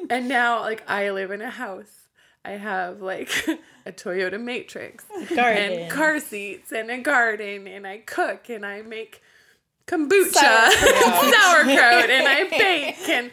And 0.16 0.28
now, 0.28 0.62
like, 0.62 0.84
I 0.90 1.12
live 1.12 1.32
in 1.32 1.42
a 1.42 1.50
house. 1.50 2.08
I 2.44 2.52
have 2.52 3.02
like 3.02 3.30
a 3.86 3.92
Toyota 3.92 4.42
Matrix 4.42 5.06
Garden. 5.36 5.72
and 5.82 5.92
car 5.92 6.20
seats 6.20 6.72
and 6.72 6.90
a 6.90 6.98
garden, 7.00 7.68
and 7.68 7.86
I 7.86 7.98
cook 8.00 8.50
and 8.50 8.66
I 8.66 8.82
make 8.82 9.22
kombucha, 9.86 10.32
Sauerkraut. 10.32 11.34
sauerkraut, 11.34 12.10
and 12.10 12.28
I 12.28 12.48
bake, 12.50 13.10
and 13.10 13.32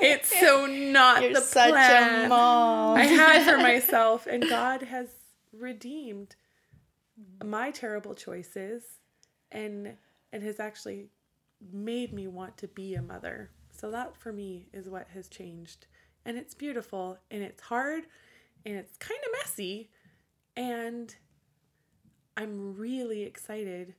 it's 0.00 0.34
so 0.40 0.66
not 0.66 1.22
You're 1.22 1.34
the 1.34 1.40
such 1.40 1.70
plan. 1.70 2.24
a 2.24 2.28
mom. 2.28 2.96
I 2.96 3.04
had 3.04 3.44
for 3.50 3.58
myself, 3.58 4.26
and 4.26 4.48
God 4.48 4.82
has 4.82 5.08
redeemed 5.52 6.34
my 7.44 7.70
terrible 7.70 8.14
choices 8.14 8.82
and 9.52 9.96
and 10.32 10.42
has 10.42 10.58
actually 10.60 11.08
made 11.72 12.12
me 12.12 12.26
want 12.28 12.56
to 12.58 12.68
be 12.68 12.94
a 12.94 13.02
mother. 13.02 13.50
So 13.72 13.90
that 13.90 14.16
for 14.16 14.32
me 14.32 14.66
is 14.72 14.88
what 14.88 15.08
has 15.14 15.28
changed. 15.28 15.86
And 16.28 16.36
it's 16.36 16.54
beautiful 16.54 17.18
and 17.30 17.42
it's 17.42 17.62
hard 17.62 18.04
and 18.66 18.76
it's 18.76 18.98
kind 18.98 19.18
of 19.24 19.30
messy 19.40 19.88
and 20.54 21.14
I'm 22.36 22.76
really 22.76 23.22
excited 23.22 23.94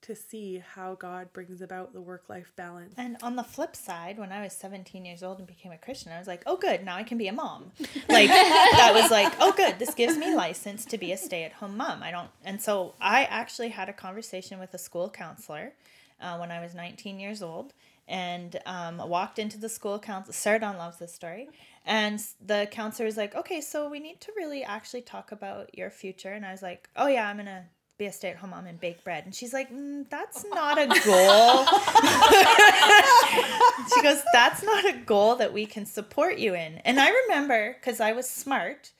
to 0.00 0.14
see 0.14 0.62
how 0.74 0.94
God 0.94 1.34
brings 1.34 1.60
about 1.60 1.92
the 1.92 2.00
work-life 2.00 2.52
balance. 2.56 2.94
And 2.96 3.18
on 3.22 3.36
the 3.36 3.42
flip 3.42 3.76
side, 3.76 4.18
when 4.18 4.32
I 4.32 4.42
was 4.42 4.54
17 4.54 5.04
years 5.04 5.22
old 5.22 5.38
and 5.38 5.46
became 5.46 5.70
a 5.70 5.76
Christian, 5.76 6.12
I 6.12 6.18
was 6.18 6.26
like, 6.26 6.44
oh, 6.46 6.56
good, 6.56 6.82
now 6.82 6.96
I 6.96 7.02
can 7.02 7.18
be 7.18 7.28
a 7.28 7.32
mom. 7.32 7.72
Like, 8.08 8.28
that 8.28 8.92
was 8.94 9.10
like, 9.10 9.34
oh, 9.40 9.52
good, 9.52 9.78
this 9.78 9.92
gives 9.94 10.16
me 10.16 10.34
license 10.34 10.86
to 10.86 10.96
be 10.96 11.12
a 11.12 11.16
stay 11.18 11.44
at 11.44 11.52
home 11.52 11.76
mom. 11.76 12.02
I 12.02 12.10
don't, 12.10 12.30
and 12.44 12.58
so 12.62 12.94
I 13.00 13.24
actually 13.24 13.68
had 13.68 13.90
a 13.90 13.92
conversation 13.92 14.58
with 14.58 14.72
a 14.72 14.78
school 14.78 15.10
counselor 15.10 15.74
uh, 16.20 16.38
when 16.38 16.50
I 16.50 16.62
was 16.62 16.74
19 16.74 17.20
years 17.20 17.42
old 17.42 17.74
and 18.08 18.58
um, 18.66 18.98
walked 19.08 19.38
into 19.38 19.58
the 19.58 19.68
school 19.68 19.98
council. 19.98 20.32
Sarah 20.32 20.60
Dawn 20.60 20.76
loves 20.76 20.98
this 20.98 21.12
story. 21.12 21.48
And 21.84 22.20
the 22.44 22.68
counselor 22.70 23.06
was 23.06 23.16
like, 23.16 23.34
okay, 23.34 23.60
so 23.60 23.88
we 23.88 24.00
need 24.00 24.20
to 24.22 24.32
really 24.36 24.64
actually 24.64 25.02
talk 25.02 25.32
about 25.32 25.76
your 25.76 25.90
future. 25.90 26.32
And 26.32 26.44
I 26.44 26.50
was 26.50 26.62
like, 26.62 26.88
oh, 26.96 27.06
yeah, 27.06 27.28
I'm 27.28 27.36
going 27.36 27.46
to 27.46 27.64
be 27.98 28.06
a 28.06 28.12
stay 28.12 28.30
at 28.30 28.36
home 28.36 28.50
mom 28.50 28.66
and 28.66 28.80
bake 28.80 29.04
bread. 29.04 29.24
And 29.24 29.34
she's 29.34 29.52
like, 29.52 29.72
mm, 29.72 30.08
that's 30.10 30.44
not 30.50 30.78
a 30.78 30.86
goal. 31.04 31.66
she 33.94 34.02
goes, 34.02 34.22
That's 34.32 34.62
not 34.62 34.84
a 34.84 34.98
goal 35.04 35.36
that 35.36 35.52
we 35.52 35.66
can 35.66 35.86
support 35.86 36.38
you 36.38 36.54
in. 36.54 36.76
And 36.84 37.00
I 37.00 37.10
remember 37.10 37.74
because 37.74 38.00
I 38.00 38.12
was 38.12 38.28
smart, 38.28 38.92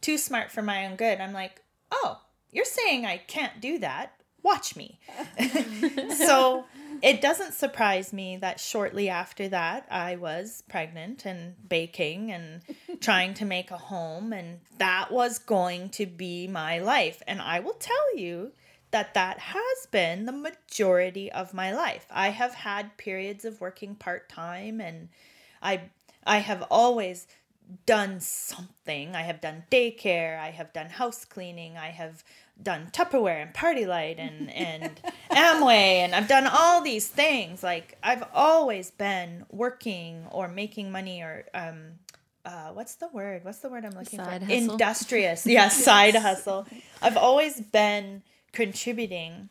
too 0.00 0.18
smart 0.18 0.50
for 0.50 0.62
my 0.62 0.86
own 0.86 0.96
good. 0.96 1.20
I'm 1.20 1.32
like, 1.32 1.62
Oh, 1.90 2.20
you're 2.50 2.64
saying 2.64 3.06
I 3.06 3.18
can't 3.18 3.60
do 3.60 3.78
that. 3.78 4.12
Watch 4.42 4.76
me. 4.76 4.98
so 6.16 6.64
it 7.02 7.20
doesn't 7.20 7.54
surprise 7.54 8.12
me 8.12 8.36
that 8.36 8.60
shortly 8.60 9.08
after 9.08 9.48
that, 9.48 9.86
I 9.90 10.16
was 10.16 10.62
pregnant 10.68 11.26
and 11.26 11.54
baking 11.68 12.30
and 12.30 12.62
trying 13.00 13.34
to 13.34 13.44
make 13.44 13.70
a 13.70 13.76
home. 13.76 14.32
And 14.32 14.60
that 14.78 15.10
was 15.10 15.38
going 15.38 15.88
to 15.90 16.06
be 16.06 16.46
my 16.46 16.78
life. 16.78 17.20
And 17.26 17.42
I 17.42 17.58
will 17.60 17.74
tell 17.74 18.16
you 18.16 18.52
that 18.92 19.14
that 19.14 19.38
has 19.38 19.86
been 19.90 20.26
the 20.26 20.32
majority 20.32 21.32
of 21.32 21.52
my 21.52 21.72
life. 21.72 22.06
I 22.10 22.28
have 22.28 22.54
had 22.54 22.96
periods 22.96 23.44
of 23.44 23.60
working 23.60 23.96
part-time 23.96 24.80
and 24.80 25.08
I 25.60 25.90
I 26.24 26.38
have 26.38 26.62
always 26.70 27.26
done 27.86 28.20
something. 28.20 29.16
I 29.16 29.22
have 29.22 29.40
done 29.40 29.64
daycare, 29.70 30.38
I 30.38 30.50
have 30.50 30.72
done 30.72 30.90
house 30.90 31.24
cleaning, 31.24 31.76
I 31.76 31.88
have 31.88 32.22
done 32.62 32.88
Tupperware 32.92 33.42
and 33.42 33.54
PartyLite 33.54 34.18
and 34.18 34.50
and 34.50 35.00
Amway 35.30 35.98
and 36.04 36.14
I've 36.14 36.28
done 36.28 36.46
all 36.46 36.80
these 36.82 37.08
things. 37.08 37.62
Like 37.62 37.96
I've 38.02 38.24
always 38.34 38.90
been 38.90 39.44
working 39.50 40.26
or 40.30 40.48
making 40.48 40.92
money 40.92 41.22
or 41.22 41.44
um 41.54 41.98
uh, 42.44 42.70
what's 42.72 42.96
the 42.96 43.08
word? 43.08 43.44
What's 43.44 43.58
the 43.58 43.68
word 43.68 43.84
I'm 43.84 43.92
looking 43.92 44.18
Side 44.18 44.40
for? 44.40 44.46
hustle. 44.46 44.72
Industrious. 44.72 45.46
Yeah, 45.46 45.68
side 45.88 46.16
hustle. 46.16 46.66
I've 47.00 47.16
always 47.16 47.60
been 47.60 48.22
contributing. 48.52 49.48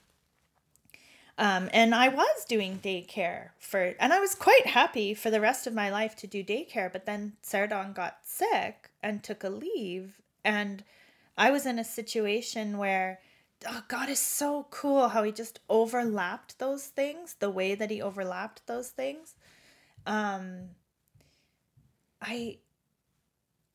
Um, 1.38 1.70
and 1.74 1.96
I 1.96 2.10
was 2.10 2.46
doing 2.48 2.80
daycare 2.84 3.50
for, 3.58 3.96
and 4.00 4.14
I 4.14 4.20
was 4.20 4.36
quite 4.36 4.68
happy 4.68 5.14
for 5.14 5.32
the 5.32 5.40
rest 5.42 5.66
of 5.66 5.74
my 5.74 5.90
life 5.90 6.16
to 6.18 6.28
do 6.28 6.44
daycare. 6.44 6.92
But 6.92 7.06
then 7.06 7.34
Sarah 7.42 7.70
Dawn 7.70 7.94
got 7.94 8.18
sick 8.24 8.90
and 9.02 9.24
took 9.24 9.44
a 9.44 9.50
leave, 9.50 10.20
and 10.44 10.84
I 11.38 11.52
was 11.52 11.66
in 11.66 11.80
a 11.80 11.84
situation 11.84 12.78
where, 12.78 13.20
oh, 13.68 13.84
God 13.88 14.10
is 14.10 14.20
so 14.20 14.68
cool 14.70 15.10
how 15.10 15.24
he 15.24 15.32
just 15.32 15.60
overlapped 15.70 16.60
those 16.60 16.86
things, 16.86 17.36
the 17.40 17.50
way 17.50 17.76
that 17.76 17.90
he 17.90 18.02
overlapped 18.02 18.68
those 18.68 18.90
things. 18.90 19.36
Um, 20.06 20.70
I 22.22 22.58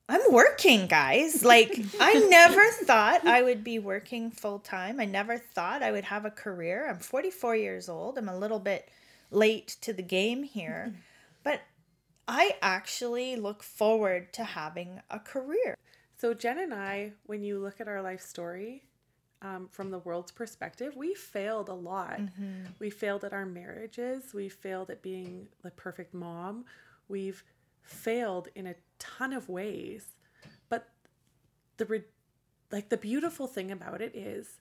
I'm 0.09 0.33
working, 0.33 0.87
guys. 0.87 1.45
Like, 1.45 1.81
I 2.01 2.15
never 2.31 2.65
thought 2.85 3.27
I 3.27 3.43
would 3.43 3.65
be 3.65 3.79
working 3.79 4.31
full 4.31 4.61
time. 4.61 5.01
I 5.01 5.05
never 5.05 5.37
thought 5.37 5.83
I 5.83 5.91
would 5.91 6.05
have 6.05 6.25
a 6.25 6.31
career. 6.31 6.89
I'm 6.89 7.01
44 7.01 7.57
years 7.57 7.89
old. 7.89 8.17
I'm 8.17 8.29
a 8.29 8.39
little 8.39 8.61
bit 8.61 8.89
late 9.33 9.77
to 9.81 9.93
the 9.93 10.03
game 10.03 10.45
here, 10.45 10.95
but 11.43 11.63
I 12.29 12.57
actually 12.63 13.35
look 13.35 13.63
forward 13.63 14.33
to 14.35 14.45
having 14.45 15.01
a 15.11 15.19
career. 15.19 15.77
So, 16.19 16.33
Jen 16.35 16.59
and 16.59 16.73
I, 16.75 17.13
when 17.27 17.43
you 17.43 17.59
look 17.59 17.81
at 17.81 17.89
our 17.89 18.01
life 18.03 18.23
story 18.23 18.85
um, 19.43 19.69
from 19.71 19.91
the 19.91 19.99
world's 19.99 20.33
perspective, 20.33 20.95
we 20.97 21.15
failed 21.15 21.69
a 21.69 21.75
lot. 21.75 22.21
We 22.79 22.89
failed 22.91 23.25
at 23.25 23.33
our 23.35 23.45
marriages. 23.47 24.33
We 24.33 24.49
failed 24.49 24.91
at 24.91 25.03
being 25.03 25.49
the 25.63 25.71
perfect 25.73 26.15
mom. 26.15 26.65
We've 27.09 27.45
failed 27.83 28.49
in 28.55 28.67
a 28.67 28.75
ton 28.99 29.33
of 29.35 29.49
ways. 29.49 30.07
But 30.71 30.89
the 31.77 31.85
re- 31.85 32.05
like 32.73 32.89
the 32.89 32.97
beautiful 32.97 33.47
thing 33.47 33.71
about 33.71 34.01
it 34.01 34.17
is 34.17 34.59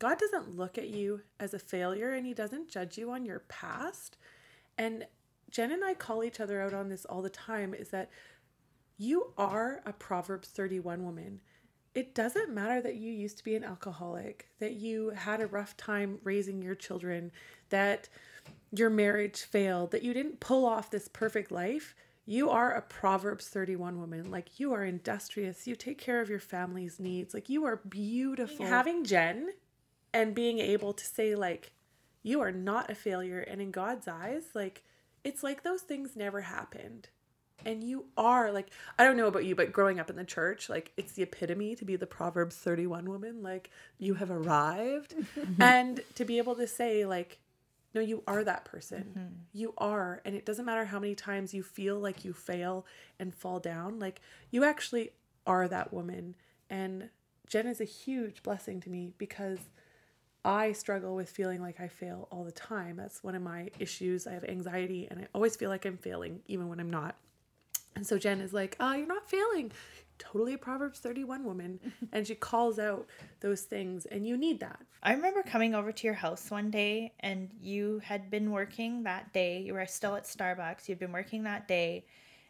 God 0.00 0.18
doesn't 0.18 0.56
look 0.56 0.78
at 0.78 0.88
you 0.88 1.22
as 1.40 1.54
a 1.54 1.58
failure 1.58 2.10
and 2.10 2.26
he 2.26 2.34
doesn't 2.34 2.68
judge 2.68 2.98
you 2.98 3.10
on 3.10 3.24
your 3.24 3.40
past. 3.48 4.16
And 4.76 5.06
Jen 5.50 5.72
and 5.72 5.84
I 5.84 5.94
call 5.94 6.22
each 6.22 6.40
other 6.40 6.60
out 6.60 6.74
on 6.74 6.88
this 6.88 7.04
all 7.04 7.22
the 7.22 7.30
time 7.30 7.72
is 7.72 7.88
that 7.88 8.10
you 8.98 9.32
are 9.38 9.80
a 9.86 9.92
Proverbs 9.92 10.48
31 10.48 11.04
woman. 11.04 11.40
It 11.94 12.14
doesn't 12.14 12.50
matter 12.50 12.80
that 12.82 12.96
you 12.96 13.12
used 13.12 13.38
to 13.38 13.44
be 13.44 13.54
an 13.54 13.64
alcoholic, 13.64 14.48
that 14.58 14.74
you 14.74 15.10
had 15.10 15.40
a 15.40 15.46
rough 15.46 15.76
time 15.76 16.18
raising 16.24 16.60
your 16.60 16.74
children, 16.74 17.32
that 17.70 18.08
your 18.72 18.90
marriage 18.90 19.42
failed, 19.42 19.92
that 19.92 20.02
you 20.02 20.12
didn't 20.12 20.40
pull 20.40 20.66
off 20.66 20.90
this 20.90 21.08
perfect 21.08 21.50
life. 21.50 21.94
You 22.26 22.50
are 22.50 22.72
a 22.74 22.82
Proverbs 22.82 23.48
31 23.48 24.00
woman. 24.00 24.30
Like 24.30 24.60
you 24.60 24.72
are 24.72 24.84
industrious. 24.84 25.66
You 25.66 25.76
take 25.76 25.98
care 25.98 26.20
of 26.20 26.28
your 26.28 26.40
family's 26.40 27.00
needs. 27.00 27.32
Like 27.32 27.48
you 27.48 27.64
are 27.64 27.76
beautiful. 27.76 28.66
Having 28.66 29.04
Jen 29.04 29.50
and 30.12 30.34
being 30.34 30.58
able 30.58 30.92
to 30.92 31.04
say, 31.04 31.34
like, 31.34 31.72
you 32.22 32.40
are 32.40 32.52
not 32.52 32.90
a 32.90 32.94
failure. 32.94 33.40
And 33.40 33.60
in 33.60 33.70
God's 33.70 34.08
eyes, 34.08 34.42
like, 34.54 34.82
it's 35.24 35.42
like 35.42 35.62
those 35.62 35.82
things 35.82 36.16
never 36.16 36.42
happened 36.42 37.08
and 37.64 37.82
you 37.82 38.04
are 38.16 38.52
like 38.52 38.70
i 38.98 39.04
don't 39.04 39.16
know 39.16 39.26
about 39.26 39.44
you 39.44 39.54
but 39.54 39.72
growing 39.72 39.98
up 39.98 40.10
in 40.10 40.16
the 40.16 40.24
church 40.24 40.68
like 40.68 40.92
it's 40.96 41.12
the 41.12 41.22
epitome 41.22 41.74
to 41.74 41.84
be 41.84 41.96
the 41.96 42.06
proverbs 42.06 42.56
31 42.56 43.08
woman 43.08 43.42
like 43.42 43.70
you 43.98 44.14
have 44.14 44.30
arrived 44.30 45.14
and 45.60 46.00
to 46.14 46.24
be 46.24 46.38
able 46.38 46.54
to 46.54 46.66
say 46.66 47.04
like 47.04 47.38
no 47.94 48.00
you 48.00 48.22
are 48.26 48.44
that 48.44 48.64
person 48.64 49.06
mm-hmm. 49.10 49.34
you 49.52 49.74
are 49.78 50.20
and 50.24 50.34
it 50.34 50.44
doesn't 50.46 50.64
matter 50.64 50.84
how 50.84 50.98
many 50.98 51.14
times 51.14 51.52
you 51.52 51.62
feel 51.62 51.98
like 51.98 52.24
you 52.24 52.32
fail 52.32 52.86
and 53.18 53.34
fall 53.34 53.58
down 53.58 53.98
like 53.98 54.20
you 54.50 54.64
actually 54.64 55.10
are 55.46 55.66
that 55.68 55.92
woman 55.92 56.34
and 56.70 57.08
jen 57.46 57.66
is 57.66 57.80
a 57.80 57.84
huge 57.84 58.42
blessing 58.42 58.80
to 58.80 58.90
me 58.90 59.12
because 59.18 59.58
I 60.44 60.72
struggle 60.72 61.14
with 61.14 61.28
feeling 61.28 61.60
like 61.60 61.80
I 61.80 61.88
fail 61.88 62.28
all 62.30 62.44
the 62.44 62.52
time. 62.52 62.96
That's 62.96 63.22
one 63.22 63.34
of 63.34 63.42
my 63.42 63.70
issues. 63.78 64.26
I 64.26 64.32
have 64.32 64.44
anxiety 64.44 65.06
and 65.10 65.20
I 65.20 65.26
always 65.34 65.56
feel 65.56 65.68
like 65.68 65.84
I'm 65.84 65.98
failing, 65.98 66.40
even 66.46 66.68
when 66.68 66.80
I'm 66.80 66.88
not. 66.88 67.16
And 67.98 68.06
so 68.06 68.16
Jen 68.16 68.40
is 68.40 68.52
like, 68.52 68.76
oh, 68.78 68.92
you're 68.92 69.08
not 69.08 69.28
failing. 69.28 69.72
totally 70.18 70.54
a 70.54 70.58
Proverbs 70.58 71.00
31 71.00 71.44
woman 71.44 71.80
and 72.12 72.24
she 72.24 72.36
calls 72.36 72.78
out 72.78 73.08
those 73.40 73.62
things 73.62 74.06
and 74.06 74.24
you 74.24 74.36
need 74.36 74.60
that. 74.60 74.78
I 75.02 75.14
remember 75.14 75.42
coming 75.42 75.74
over 75.74 75.90
to 75.90 76.06
your 76.06 76.14
house 76.14 76.48
one 76.48 76.70
day 76.70 77.12
and 77.18 77.50
you 77.60 78.00
had 78.04 78.30
been 78.30 78.52
working 78.52 79.02
that 79.02 79.32
day. 79.32 79.58
You 79.60 79.74
were 79.74 79.84
still 79.86 80.14
at 80.14 80.26
Starbucks. 80.26 80.88
You'd 80.88 81.00
been 81.00 81.10
working 81.10 81.42
that 81.42 81.66
day 81.66 82.04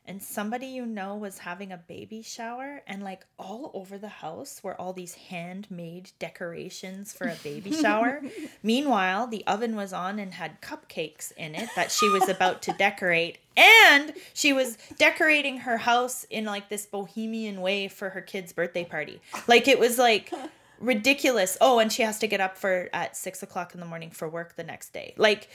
and 0.08 0.22
somebody 0.22 0.66
you 0.66 0.86
know 0.86 1.14
was 1.14 1.38
having 1.38 1.70
a 1.70 1.76
baby 1.76 2.22
shower 2.22 2.82
and 2.86 3.04
like 3.04 3.26
all 3.38 3.70
over 3.74 3.98
the 3.98 4.08
house 4.08 4.60
were 4.62 4.78
all 4.80 4.92
these 4.92 5.14
handmade 5.14 6.10
decorations 6.18 7.12
for 7.12 7.28
a 7.28 7.36
baby 7.44 7.70
shower. 7.70 8.22
Meanwhile, 8.62 9.26
the 9.28 9.46
oven 9.46 9.76
was 9.76 9.92
on 9.92 10.18
and 10.18 10.34
had 10.34 10.60
cupcakes 10.62 11.30
in 11.32 11.54
it 11.54 11.68
that 11.76 11.92
she 11.92 12.08
was 12.08 12.28
about 12.28 12.62
to 12.62 12.72
decorate 12.72 13.38
and 13.56 14.14
she 14.32 14.52
was 14.52 14.78
decorating 14.96 15.58
her 15.58 15.76
house 15.76 16.24
in 16.30 16.44
like 16.44 16.68
this 16.68 16.86
bohemian 16.86 17.60
way 17.60 17.88
for 17.88 18.10
her 18.10 18.20
kid's 18.20 18.52
birthday 18.52 18.84
party. 18.84 19.20
Like 19.46 19.68
it 19.68 19.78
was 19.78 19.98
like 19.98 20.32
ridiculous. 20.80 21.58
Oh, 21.60 21.78
and 21.78 21.92
she 21.92 22.02
has 22.02 22.18
to 22.20 22.26
get 22.26 22.40
up 22.40 22.56
for 22.56 22.88
at 22.92 23.16
six 23.16 23.42
o'clock 23.42 23.74
in 23.74 23.80
the 23.80 23.86
morning 23.86 24.10
for 24.10 24.28
work 24.28 24.56
the 24.56 24.64
next 24.64 24.92
day. 24.92 25.14
Like, 25.16 25.48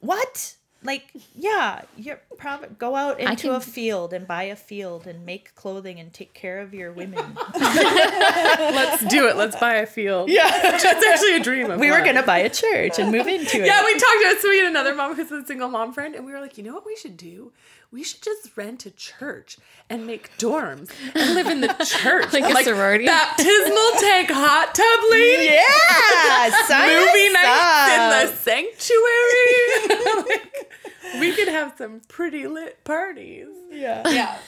what? 0.00 0.56
Like, 0.82 1.12
yeah, 1.34 1.82
you're 1.96 2.20
probably 2.38 2.68
go 2.78 2.96
out 2.96 3.20
into 3.20 3.48
can- 3.48 3.50
a 3.56 3.60
field 3.60 4.14
and 4.14 4.26
buy 4.26 4.44
a 4.44 4.56
field 4.56 5.06
and 5.06 5.26
make 5.26 5.54
clothing 5.54 6.00
and 6.00 6.10
take 6.10 6.32
care 6.32 6.60
of 6.60 6.72
your 6.72 6.90
women. 6.90 7.36
Let's 7.54 9.04
do 9.06 9.28
it. 9.28 9.36
Let's 9.36 9.56
buy 9.56 9.74
a 9.74 9.86
field. 9.86 10.30
yeah, 10.30 10.48
That's 10.62 10.84
actually 11.06 11.36
a 11.36 11.40
dream 11.40 11.70
of 11.70 11.78
we 11.80 11.90
were 11.90 12.00
gonna 12.02 12.22
buy 12.22 12.38
a 12.38 12.48
church 12.48 12.98
and 12.98 13.12
move 13.12 13.26
into 13.26 13.58
it. 13.62 13.66
Yeah, 13.66 13.84
we 13.84 13.92
talked 13.92 14.22
about 14.24 14.38
so 14.40 14.48
we 14.48 14.58
had 14.58 14.68
another 14.68 14.94
mom 14.94 15.14
who's 15.16 15.30
a 15.30 15.44
single 15.44 15.68
mom 15.68 15.92
friend, 15.92 16.14
and 16.14 16.24
we 16.24 16.32
were 16.32 16.40
like, 16.40 16.56
you 16.56 16.64
know 16.64 16.72
what 16.74 16.86
we 16.86 16.96
should 16.96 17.16
do? 17.16 17.52
We 17.92 18.04
should 18.04 18.22
just 18.22 18.56
rent 18.56 18.86
a 18.86 18.90
church 18.92 19.58
and 19.88 20.06
make 20.06 20.30
dorms 20.38 20.90
and 21.14 21.34
live 21.34 21.48
in 21.48 21.60
the 21.60 21.68
church. 21.84 22.32
Like 22.32 22.44
a 22.44 22.62
sorority? 22.64 23.04
Baptismal 23.04 23.90
tank 24.00 24.30
hot 24.30 24.74
tub 24.74 25.00
lady. 25.10 25.46
yeah, 25.46 26.50
Movie 26.86 27.28
us 27.28 27.34
nights 27.34 27.92
in 27.92 28.00
the 28.14 28.26
sanctuary. 28.36 30.28
like, 30.28 30.69
we 31.18 31.32
could 31.32 31.48
have 31.48 31.74
some 31.76 32.00
pretty 32.08 32.46
lit 32.46 32.84
parties. 32.84 33.48
yeah. 33.70 34.08
Yeah. 34.08 34.38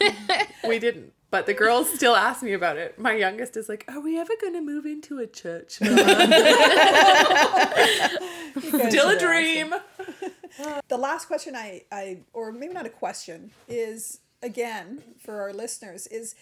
we 0.68 0.78
didn't. 0.78 1.12
But 1.30 1.46
the 1.46 1.54
girls 1.54 1.88
still 1.90 2.14
ask 2.14 2.42
me 2.42 2.52
about 2.52 2.76
it. 2.76 2.98
My 2.98 3.14
youngest 3.14 3.56
is 3.56 3.66
like, 3.66 3.86
Are 3.88 4.00
we 4.00 4.18
ever 4.20 4.34
going 4.38 4.52
to 4.52 4.60
move 4.60 4.84
into 4.84 5.18
a 5.18 5.26
church? 5.26 5.72
Still 8.58 9.08
a 9.08 9.18
dream. 9.18 9.74
The 10.88 10.98
last 10.98 11.28
question 11.28 11.56
I, 11.56 11.84
I, 11.90 12.18
or 12.34 12.52
maybe 12.52 12.74
not 12.74 12.84
a 12.84 12.90
question, 12.90 13.52
is 13.68 14.20
again 14.42 15.02
for 15.18 15.40
our 15.40 15.50
listeners 15.54 16.06
is 16.08 16.34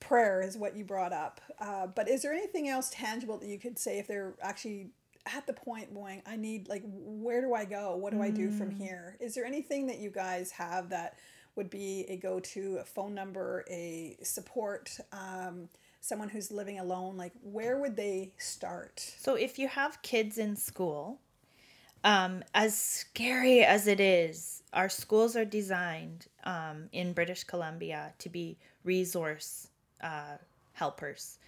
prayer 0.00 0.40
is 0.40 0.56
what 0.56 0.74
you 0.74 0.84
brought 0.84 1.12
up. 1.12 1.42
Uh, 1.60 1.86
but 1.86 2.08
is 2.08 2.22
there 2.22 2.32
anything 2.32 2.70
else 2.70 2.88
tangible 2.88 3.36
that 3.36 3.46
you 3.46 3.58
could 3.58 3.78
say 3.78 3.98
if 3.98 4.06
they're 4.06 4.32
actually 4.40 4.86
at 5.26 5.46
the 5.46 5.52
point 5.52 5.92
going, 5.94 6.22
I 6.26 6.36
need 6.36 6.68
like, 6.68 6.82
where 6.84 7.40
do 7.40 7.54
I 7.54 7.64
go? 7.64 7.96
What 7.96 8.12
do 8.12 8.22
I 8.22 8.30
do 8.30 8.50
from 8.50 8.70
here? 8.70 9.16
Is 9.20 9.34
there 9.34 9.44
anything 9.44 9.86
that 9.86 9.98
you 9.98 10.10
guys 10.10 10.50
have 10.52 10.88
that 10.90 11.16
would 11.56 11.70
be 11.70 12.06
a 12.08 12.16
go-to, 12.16 12.78
a 12.80 12.84
phone 12.84 13.14
number, 13.14 13.64
a 13.70 14.16
support? 14.22 14.98
Um, 15.12 15.68
someone 16.00 16.28
who's 16.28 16.50
living 16.50 16.78
alone 16.78 17.16
like 17.16 17.32
where 17.42 17.78
would 17.78 17.94
they 17.94 18.32
start 18.38 19.14
So 19.18 19.34
if 19.34 19.58
you 19.58 19.68
have 19.68 20.00
kids 20.02 20.38
in 20.38 20.56
school, 20.56 21.20
um, 22.02 22.42
as 22.54 22.76
scary 22.76 23.62
as 23.62 23.86
it 23.86 24.00
is, 24.00 24.62
our 24.72 24.88
schools 24.88 25.36
are 25.36 25.44
designed 25.44 26.26
um, 26.44 26.88
in 26.92 27.12
British 27.12 27.44
Columbia 27.44 28.14
to 28.18 28.28
be 28.30 28.56
resource 28.84 29.68
uh, 30.02 30.38
helpers. 30.72 31.38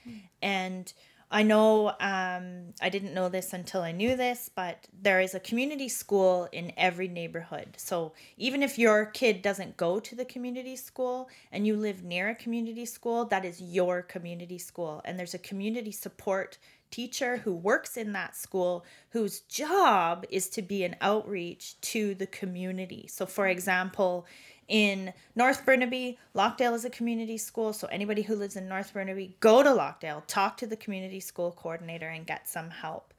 And 0.43 0.93
I 1.33 1.43
know 1.43 1.89
um, 1.99 2.75
I 2.83 2.91
didn't 2.91 3.15
know 3.15 3.31
this 3.31 3.55
until 3.55 3.81
I 3.81 3.93
knew 3.93 4.17
this, 4.17 4.51
but 4.55 4.87
there 4.93 5.21
is 5.21 5.35
a 5.35 5.41
community 5.41 5.89
school 5.89 6.47
in 6.53 6.73
every 6.77 7.09
neighborhood. 7.09 7.75
So 7.79 8.13
even 8.37 8.63
if 8.63 8.79
your 8.79 9.07
kid 9.07 9.41
doesn't 9.41 9.79
go 9.79 9.99
to 9.99 10.15
the 10.15 10.27
community 10.27 10.77
school 10.77 11.31
and 11.51 11.67
you 11.67 11.75
live 11.75 12.05
near 12.05 12.29
a 12.29 12.35
community 12.35 12.85
school, 12.85 13.25
that 13.27 13.47
is 13.47 13.63
your 13.63 14.03
community 14.03 14.59
school. 14.59 15.01
And 15.07 15.19
there's 15.19 15.33
a 15.33 15.39
community 15.39 15.91
support 15.91 16.59
teacher 16.91 17.39
who 17.39 17.55
works 17.55 17.97
in 17.97 18.13
that 18.13 18.37
school 18.37 18.85
whose 19.11 19.41
job 19.41 20.27
is 20.31 20.49
to 20.51 20.61
be 20.61 20.85
an 20.85 20.95
outreach 21.01 21.81
to 21.81 22.15
the 22.15 22.27
community. 22.27 23.07
So, 23.09 23.25
for 23.25 23.47
example, 23.47 24.27
in 24.69 25.13
North 25.35 25.65
Burnaby, 25.67 26.19
Lochdale 26.35 26.75
is 26.75 26.85
a 26.85 26.91
community 26.91 27.39
school. 27.39 27.73
So, 27.73 27.89
anybody 27.89 28.23
who 28.23 28.35
lives 28.35 28.57
in 28.57 28.69
North 28.69 28.93
Burnaby, 28.93 29.37
go 29.41 29.63
to 29.63 29.71
Lochdale, 29.71 30.23
talk 30.27 30.57
to 30.59 30.67
the 30.67 30.77
community 30.77 31.21
school 31.21 31.53
coordinator, 31.53 32.09
and 32.09 32.27
get 32.27 32.49
some 32.49 32.71
help. 32.71 33.13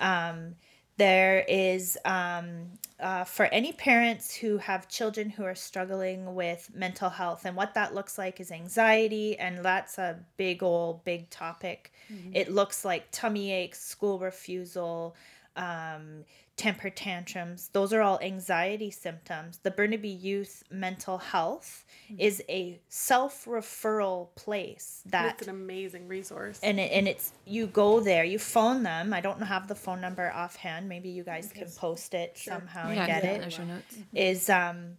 Um, 0.00 0.56
there 0.98 1.44
is 1.48 1.96
um, 2.04 2.66
uh, 2.98 3.22
for 3.22 3.46
any 3.46 3.72
parents 3.72 4.34
who 4.34 4.58
have 4.58 4.88
children 4.88 5.30
who 5.30 5.44
are 5.44 5.54
struggling 5.54 6.34
with 6.34 6.70
mental 6.74 7.08
health, 7.08 7.44
and 7.44 7.56
what 7.56 7.74
that 7.74 7.94
looks 7.94 8.18
like 8.18 8.40
is 8.40 8.50
anxiety, 8.50 9.38
and 9.38 9.64
that's 9.64 9.98
a 9.98 10.18
big 10.36 10.62
old 10.62 11.04
big 11.04 11.30
topic. 11.30 11.92
It 12.34 12.52
looks 12.52 12.84
like 12.84 13.06
tummy 13.12 13.52
aches, 13.52 13.80
school 13.80 14.18
refusal, 14.18 15.14
um, 15.56 16.24
temper 16.58 16.90
tantrums. 16.90 17.70
Those 17.72 17.92
are 17.94 18.02
all 18.02 18.18
anxiety 18.20 18.90
symptoms. 18.90 19.60
The 19.62 19.70
Burnaby 19.70 20.08
Youth 20.10 20.64
Mental 20.70 21.16
Health 21.18 21.86
is 22.18 22.42
a 22.50 22.80
self 22.88 23.46
referral 23.46 24.28
place 24.34 25.02
that 25.06 25.36
It's 25.38 25.48
an 25.48 25.54
amazing 25.54 26.08
resource. 26.08 26.58
and 26.62 26.78
it, 26.80 26.90
and 26.92 27.08
it's 27.08 27.32
you 27.46 27.66
go 27.68 28.00
there 28.00 28.24
you 28.24 28.38
phone 28.38 28.82
them 28.82 29.12
i 29.14 29.20
don't 29.20 29.40
have 29.42 29.68
the 29.68 29.74
phone 29.74 30.00
number 30.00 30.30
offhand 30.32 30.88
maybe 30.88 31.08
you 31.10 31.22
guys 31.22 31.52
can 31.54 31.68
post 31.76 32.14
it 32.14 32.36
somehow 32.36 32.90
Yeah, 32.90 32.98
and 32.98 33.06
get 33.06 33.24
yeah, 33.24 33.30
it 33.32 33.40
no 33.42 33.48
show 33.48 33.64
notes. 33.64 33.96
is 34.14 34.50
um 34.50 34.96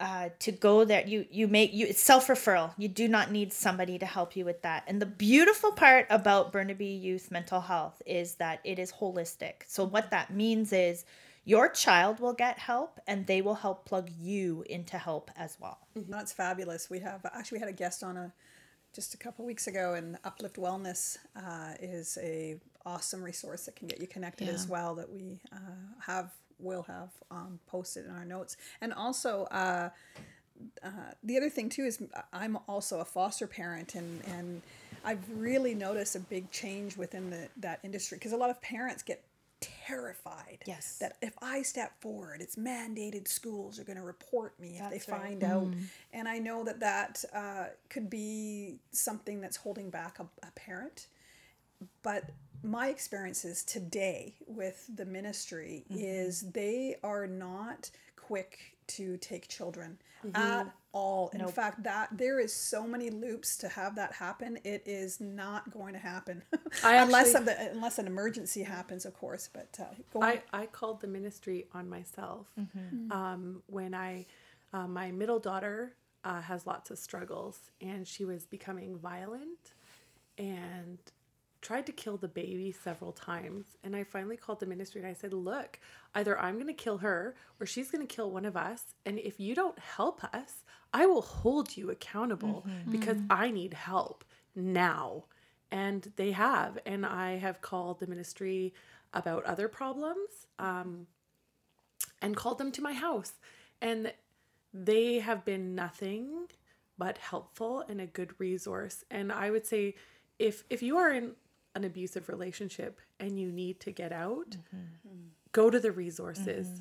uh, 0.00 0.30
to 0.40 0.50
go 0.50 0.84
there. 0.84 1.06
You 1.06 1.26
you 1.30 1.46
make 1.46 1.72
you 1.72 1.86
it's 1.86 2.00
self-referral. 2.00 2.72
You 2.78 2.88
do 2.88 3.06
not 3.06 3.30
need 3.30 3.52
somebody 3.52 3.98
to 3.98 4.06
help 4.06 4.34
you 4.34 4.44
with 4.44 4.62
that. 4.62 4.84
And 4.86 5.00
the 5.00 5.06
beautiful 5.06 5.72
part 5.72 6.06
about 6.08 6.52
burnaby 6.52 6.86
youth 6.86 7.30
mental 7.30 7.60
health 7.60 8.00
is 8.06 8.36
that 8.36 8.60
it 8.64 8.78
is 8.78 8.92
holistic. 8.92 9.62
So 9.66 9.84
what 9.84 10.10
that 10.10 10.32
means 10.32 10.72
is 10.72 11.04
your 11.44 11.68
child 11.68 12.18
will 12.18 12.32
get 12.32 12.58
help 12.58 12.98
and 13.06 13.26
they 13.26 13.42
will 13.42 13.54
help 13.54 13.84
plug 13.84 14.10
you 14.18 14.64
into 14.68 14.98
help 14.98 15.30
as 15.36 15.56
well. 15.60 15.78
That's 15.94 16.32
fabulous. 16.32 16.88
We 16.88 17.00
have 17.00 17.24
actually 17.34 17.58
we 17.58 17.60
had 17.60 17.68
a 17.68 17.76
guest 17.76 18.02
on 18.02 18.16
a 18.16 18.32
just 18.92 19.14
a 19.14 19.16
couple 19.16 19.44
weeks 19.44 19.66
ago, 19.68 19.94
and 19.94 20.18
Uplift 20.24 20.56
Wellness 20.56 21.18
uh, 21.36 21.74
is 21.80 22.18
a 22.20 22.56
awesome 22.84 23.22
resource 23.22 23.66
that 23.66 23.76
can 23.76 23.86
get 23.86 24.00
you 24.00 24.06
connected 24.06 24.48
as 24.48 24.66
well. 24.66 24.94
That 24.96 25.12
we 25.12 25.40
uh, 25.52 25.58
have 26.04 26.32
will 26.62 26.82
have 26.84 27.10
um, 27.30 27.58
posted 27.66 28.06
in 28.06 28.12
our 28.12 28.24
notes, 28.24 28.56
and 28.80 28.92
also. 28.92 29.44
Uh, 29.50 29.90
uh, 30.84 30.90
the 31.24 31.38
other 31.38 31.48
thing 31.48 31.70
too 31.70 31.84
is 31.84 32.02
I'm 32.34 32.58
also 32.68 33.00
a 33.00 33.04
foster 33.04 33.46
parent, 33.46 33.94
and 33.94 34.22
and 34.26 34.60
I've 35.02 35.24
really 35.34 35.74
noticed 35.74 36.16
a 36.16 36.20
big 36.20 36.50
change 36.50 36.98
within 36.98 37.30
the 37.30 37.48
that 37.56 37.80
industry 37.82 38.18
because 38.18 38.32
a 38.32 38.36
lot 38.36 38.50
of 38.50 38.60
parents 38.60 39.02
get 39.02 39.24
terrified 39.60 40.58
Yes. 40.66 40.96
that 41.00 41.16
if 41.20 41.34
I 41.42 41.62
step 41.62 41.92
forward, 42.00 42.40
it's 42.40 42.56
mandated 42.56 43.28
schools 43.28 43.78
are 43.78 43.84
going 43.84 43.98
to 43.98 44.02
report 44.04 44.58
me 44.58 44.76
if 44.76 44.90
That's 44.90 45.06
they 45.06 45.12
right. 45.12 45.22
find 45.22 45.44
out. 45.44 45.66
And 46.12 46.28
I 46.28 46.38
know 46.38 46.64
that 46.64 46.80
that 46.80 47.24
uh, 47.34 47.66
could 47.88 48.08
be 48.10 48.76
something 48.92 49.40
that's 49.40 49.56
holding 49.56 49.90
back 49.90 50.18
a, 50.18 50.26
a 50.46 50.50
parent. 50.54 51.06
But 52.02 52.30
my 52.62 52.88
experiences 52.88 53.64
today 53.64 54.34
with 54.46 54.84
the 54.94 55.06
ministry 55.06 55.84
is 55.90 56.42
they 56.52 56.96
are 57.02 57.26
not 57.26 57.90
quick 58.16 58.58
to 58.88 59.16
take 59.18 59.48
children 59.48 59.98
at 60.34 60.66
all. 60.92 61.30
In 61.32 61.46
fact, 61.48 61.82
that 61.84 62.08
there 62.12 62.38
is 62.40 62.52
so 62.52 62.86
many 62.86 63.08
loops 63.08 63.56
to 63.58 63.68
have 63.68 63.94
that 63.94 64.12
happen. 64.12 64.58
It 64.64 64.82
is 64.84 65.20
not 65.20 65.70
going 65.70 65.94
to 65.94 65.98
happen 66.00 66.42
I 66.84 66.96
unless 66.96 67.34
actually- 67.34 67.54
something, 67.54 67.68
unless 67.72 67.98
an 67.98 68.06
emergency 68.06 68.62
happens, 68.62 69.06
of 69.06 69.14
course. 69.14 69.48
But 69.50 69.68
uh, 69.80 69.84
go 70.12 70.22
I, 70.22 70.42
I 70.52 70.66
called 70.66 71.00
the 71.00 71.06
ministry 71.06 71.66
on 71.72 71.88
myself 71.88 72.46
um, 73.10 73.62
when 73.68 73.94
I, 73.94 74.26
uh, 74.74 74.86
my 74.86 75.10
middle 75.12 75.38
daughter 75.38 75.94
uh, 76.24 76.42
has 76.42 76.66
lots 76.66 76.90
of 76.90 76.98
struggles 76.98 77.58
and 77.80 78.06
she 78.06 78.24
was 78.24 78.44
becoming 78.44 78.98
violent 78.98 79.72
and 80.36 80.98
tried 81.60 81.86
to 81.86 81.92
kill 81.92 82.16
the 82.16 82.28
baby 82.28 82.72
several 82.72 83.12
times. 83.12 83.66
And 83.84 83.94
I 83.94 84.04
finally 84.04 84.36
called 84.36 84.60
the 84.60 84.66
ministry 84.66 85.00
and 85.00 85.10
I 85.10 85.12
said, 85.12 85.32
Look, 85.32 85.78
either 86.14 86.38
I'm 86.38 86.54
going 86.54 86.66
to 86.66 86.72
kill 86.72 86.98
her 86.98 87.34
or 87.58 87.66
she's 87.66 87.90
going 87.90 88.06
to 88.06 88.14
kill 88.14 88.30
one 88.30 88.44
of 88.44 88.56
us. 88.56 88.94
And 89.04 89.18
if 89.18 89.38
you 89.38 89.54
don't 89.54 89.78
help 89.78 90.22
us, 90.34 90.64
I 90.92 91.06
will 91.06 91.22
hold 91.22 91.76
you 91.76 91.90
accountable 91.90 92.66
because 92.90 93.18
I 93.28 93.50
need 93.50 93.74
help 93.74 94.24
now. 94.56 95.24
And 95.70 96.12
they 96.16 96.32
have. 96.32 96.78
And 96.86 97.06
I 97.06 97.36
have 97.38 97.60
called 97.60 98.00
the 98.00 98.06
ministry 98.06 98.74
about 99.12 99.44
other 99.44 99.68
problems 99.68 100.46
um, 100.58 101.06
and 102.22 102.36
called 102.36 102.58
them 102.58 102.72
to 102.72 102.82
my 102.82 102.92
house. 102.92 103.34
And 103.80 104.12
they 104.72 105.18
have 105.20 105.44
been 105.44 105.74
nothing 105.74 106.46
but 106.98 107.18
helpful 107.18 107.84
and 107.88 108.00
a 108.00 108.06
good 108.06 108.32
resource. 108.38 109.04
And 109.10 109.32
I 109.32 109.50
would 109.50 109.66
say 109.66 109.94
if 110.38 110.64
if 110.70 110.82
you 110.82 110.96
are 110.96 111.12
in 111.12 111.32
an 111.74 111.84
abusive 111.84 112.28
relationship 112.28 113.00
and 113.18 113.38
you 113.38 113.50
need 113.50 113.80
to 113.80 113.92
get 113.92 114.12
out, 114.12 114.50
mm-hmm. 114.50 115.08
Mm-hmm. 115.08 115.28
go 115.52 115.70
to 115.70 115.78
the 115.78 115.92
resources. 115.92 116.66
Mm-hmm. 116.66 116.80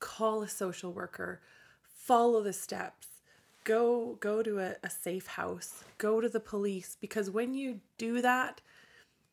Call 0.00 0.42
a 0.42 0.48
social 0.48 0.92
worker. 0.92 1.40
Follow 1.82 2.42
the 2.42 2.52
steps. 2.52 3.06
Go 3.64 4.16
go 4.18 4.42
to 4.42 4.58
a, 4.58 4.74
a 4.82 4.90
safe 4.90 5.28
house. 5.28 5.84
Go 5.98 6.20
to 6.20 6.28
the 6.28 6.40
police 6.40 6.96
because 7.00 7.30
when 7.30 7.54
you 7.54 7.80
do 7.98 8.20
that, 8.20 8.60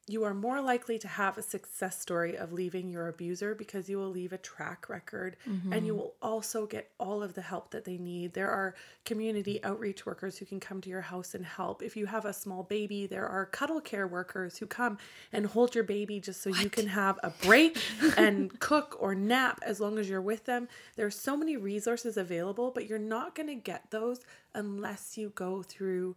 you 0.10 0.24
are 0.24 0.34
more 0.34 0.60
likely 0.60 0.98
to 0.98 1.08
have 1.08 1.38
a 1.38 1.42
success 1.42 2.02
story 2.02 2.36
of 2.36 2.52
leaving 2.52 2.90
your 2.90 3.08
abuser 3.10 3.54
because 3.54 3.88
you 3.88 3.98
will 3.98 4.10
leave 4.10 4.34
a 4.34 4.38
track 4.40 4.90
record 4.90 5.38
and 5.46 5.86
you 5.86 5.94
mm-hmm. 5.94 6.02
will 6.02 6.16
also 6.20 6.66
get 6.66 6.90
all 7.00 7.22
of 7.22 7.36
the 7.36 7.42
help 7.42 7.70
that 7.70 7.86
they 7.86 7.98
need. 7.98 8.34
There 8.34 8.50
are 8.50 8.74
community 9.06 9.64
outreach 9.64 10.08
workers 10.08 10.40
who 10.40 10.46
can 10.46 10.60
come 10.60 10.82
to 10.82 10.90
your 10.90 11.02
house 11.02 11.36
and 11.36 11.46
help. 11.46 11.84
If 11.84 11.96
you 11.96 12.08
have 12.08 12.26
a 12.26 12.34
small 12.34 12.64
baby, 12.64 13.06
there 13.06 13.28
are 13.28 13.46
cuddle 13.46 13.82
care 13.82 14.08
workers 14.08 14.58
who 14.58 14.66
come 14.66 14.98
and 15.32 15.46
hold 15.46 15.76
your 15.76 15.84
baby 15.84 16.20
just 16.20 16.42
so 16.42 16.50
you 16.50 16.72
can 16.72 16.88
have 16.88 17.20
a 17.22 17.30
break 17.44 17.78
and 18.18 18.60
cook 18.60 18.98
or 19.00 19.14
nap 19.14 19.60
as 19.64 19.80
long 19.80 20.00
as 20.00 20.10
you're 20.10 20.22
with 20.22 20.46
them. 20.46 20.68
There 20.96 21.06
are 21.06 21.12
so 21.12 21.38
many 21.38 21.56
resources 21.56 22.18
available, 22.18 22.72
but 22.72 22.88
you're 22.88 22.98
not 22.98 23.36
going 23.36 23.48
to 23.48 23.56
get 23.56 23.92
those 23.92 24.22
unless 24.56 25.20
you 25.20 25.30
go 25.36 25.62
through 25.62 26.16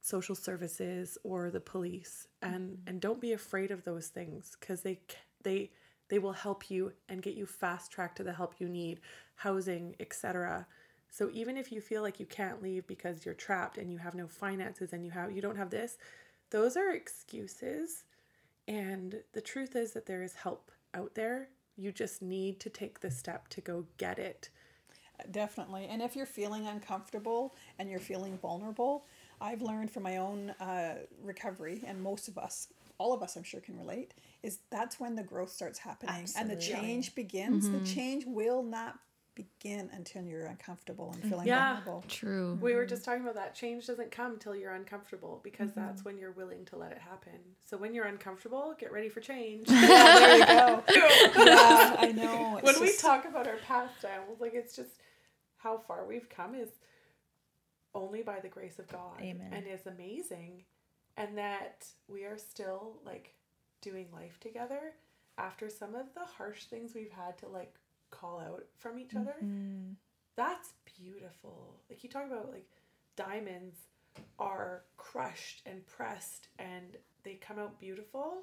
social 0.00 0.34
services 0.34 1.18
or 1.24 1.50
the 1.50 1.60
police 1.60 2.28
and 2.42 2.70
mm-hmm. 2.70 2.88
and 2.88 3.00
don't 3.00 3.20
be 3.20 3.32
afraid 3.32 3.70
of 3.70 3.84
those 3.84 4.08
things 4.08 4.56
because 4.58 4.82
they 4.82 5.00
they 5.42 5.70
they 6.08 6.18
will 6.18 6.32
help 6.32 6.70
you 6.70 6.92
and 7.08 7.22
get 7.22 7.34
you 7.34 7.44
fast 7.44 7.90
tracked 7.90 8.16
to 8.16 8.24
the 8.24 8.32
help 8.32 8.54
you 8.58 8.68
need 8.68 9.00
housing 9.34 9.94
etc 10.00 10.66
so 11.10 11.30
even 11.32 11.56
if 11.56 11.72
you 11.72 11.80
feel 11.80 12.02
like 12.02 12.20
you 12.20 12.26
can't 12.26 12.62
leave 12.62 12.86
because 12.86 13.24
you're 13.24 13.34
trapped 13.34 13.78
and 13.78 13.90
you 13.90 13.98
have 13.98 14.14
no 14.14 14.28
finances 14.28 14.92
and 14.92 15.04
you 15.04 15.10
have 15.10 15.32
you 15.32 15.42
don't 15.42 15.56
have 15.56 15.70
this 15.70 15.98
those 16.50 16.76
are 16.76 16.90
excuses. 16.90 18.04
And 18.66 19.22
the 19.32 19.40
truth 19.40 19.76
is 19.76 19.92
that 19.92 20.06
there 20.06 20.22
is 20.22 20.34
help 20.34 20.70
out 20.94 21.14
there. 21.14 21.48
You 21.76 21.92
just 21.92 22.22
need 22.22 22.60
to 22.60 22.70
take 22.70 23.00
the 23.00 23.10
step 23.10 23.48
to 23.48 23.60
go 23.60 23.86
get 23.98 24.18
it. 24.18 24.50
Definitely. 25.30 25.86
And 25.90 26.00
if 26.00 26.14
you're 26.14 26.26
feeling 26.26 26.66
uncomfortable 26.66 27.54
and 27.78 27.90
you're 27.90 27.98
feeling 27.98 28.38
vulnerable, 28.38 29.06
I've 29.40 29.62
learned 29.62 29.90
from 29.90 30.02
my 30.02 30.16
own 30.16 30.50
uh, 30.60 30.96
recovery, 31.22 31.82
and 31.86 32.02
most 32.02 32.28
of 32.28 32.38
us, 32.38 32.68
all 32.98 33.12
of 33.12 33.22
us, 33.22 33.36
I'm 33.36 33.42
sure, 33.42 33.60
can 33.60 33.78
relate, 33.78 34.14
is 34.42 34.58
that's 34.70 34.98
when 34.98 35.14
the 35.14 35.22
growth 35.22 35.50
starts 35.50 35.78
happening 35.78 36.26
and 36.36 36.50
the 36.50 36.56
change 36.56 37.14
begins. 37.14 37.68
The 37.68 37.78
mm-hmm. 37.78 37.84
change 37.84 38.24
will 38.26 38.62
not 38.62 38.98
begin 39.38 39.88
until 39.92 40.24
you're 40.24 40.46
uncomfortable 40.46 41.10
and 41.12 41.20
mm-hmm. 41.20 41.28
feeling 41.30 41.46
Yeah. 41.46 41.74
vulnerable. 41.76 42.04
True. 42.08 42.58
We 42.60 42.74
were 42.74 42.80
mm-hmm. 42.80 42.88
just 42.88 43.04
talking 43.04 43.22
about 43.22 43.36
that. 43.36 43.54
Change 43.54 43.86
doesn't 43.86 44.10
come 44.10 44.32
until 44.32 44.54
you're 44.56 44.72
uncomfortable 44.72 45.40
because 45.44 45.72
that's 45.74 46.04
when 46.04 46.18
you're 46.18 46.32
willing 46.32 46.64
to 46.66 46.76
let 46.76 46.90
it 46.90 46.98
happen. 46.98 47.38
So 47.64 47.76
when 47.76 47.94
you're 47.94 48.06
uncomfortable, 48.06 48.74
get 48.78 48.92
ready 48.92 49.08
for 49.08 49.20
change. 49.20 49.68
Yeah, 49.88 50.14
there 50.18 50.38
you 50.38 50.46
go. 50.46 50.82
yeah, 51.44 51.96
I 51.98 52.12
know. 52.12 52.56
It's 52.58 52.66
when 52.66 52.80
we 52.80 52.96
talk 52.96 53.26
about 53.26 53.46
our 53.46 53.58
past, 53.58 54.04
I 54.04 54.18
was 54.28 54.40
like, 54.40 54.54
it's 54.54 54.74
just 54.74 54.90
how 55.58 55.78
far 55.78 56.04
we've 56.04 56.28
come 56.28 56.54
is 56.54 56.68
only 57.94 58.22
by 58.22 58.40
the 58.40 58.48
grace 58.48 58.78
of 58.78 58.88
God. 58.88 59.20
Amen. 59.20 59.50
And 59.52 59.66
is 59.66 59.86
amazing. 59.86 60.64
And 61.16 61.36
that 61.36 61.86
we 62.06 62.24
are 62.24 62.38
still 62.38 63.00
like 63.04 63.34
doing 63.80 64.06
life 64.12 64.38
together 64.40 64.94
after 65.36 65.68
some 65.68 65.94
of 65.94 66.06
the 66.14 66.24
harsh 66.24 66.64
things 66.64 66.94
we've 66.94 67.10
had 67.10 67.38
to 67.38 67.48
like 67.48 67.74
call 68.10 68.40
out 68.40 68.64
from 68.76 68.98
each 68.98 69.14
other. 69.14 69.34
Mm-hmm. 69.42 69.92
That's 70.36 70.74
beautiful. 70.98 71.80
Like 71.90 72.04
you 72.04 72.10
talk 72.10 72.26
about 72.26 72.52
like 72.52 72.68
diamonds 73.16 73.76
are 74.38 74.82
crushed 74.96 75.62
and 75.66 75.84
pressed 75.86 76.48
and 76.58 76.96
they 77.24 77.34
come 77.34 77.58
out 77.58 77.78
beautiful. 77.80 78.42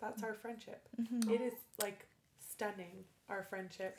That's 0.00 0.22
our 0.22 0.34
friendship. 0.34 0.88
It 1.30 1.40
is 1.40 1.54
like 1.80 2.06
stunning 2.38 3.04
our 3.28 3.42
friendship. 3.42 3.98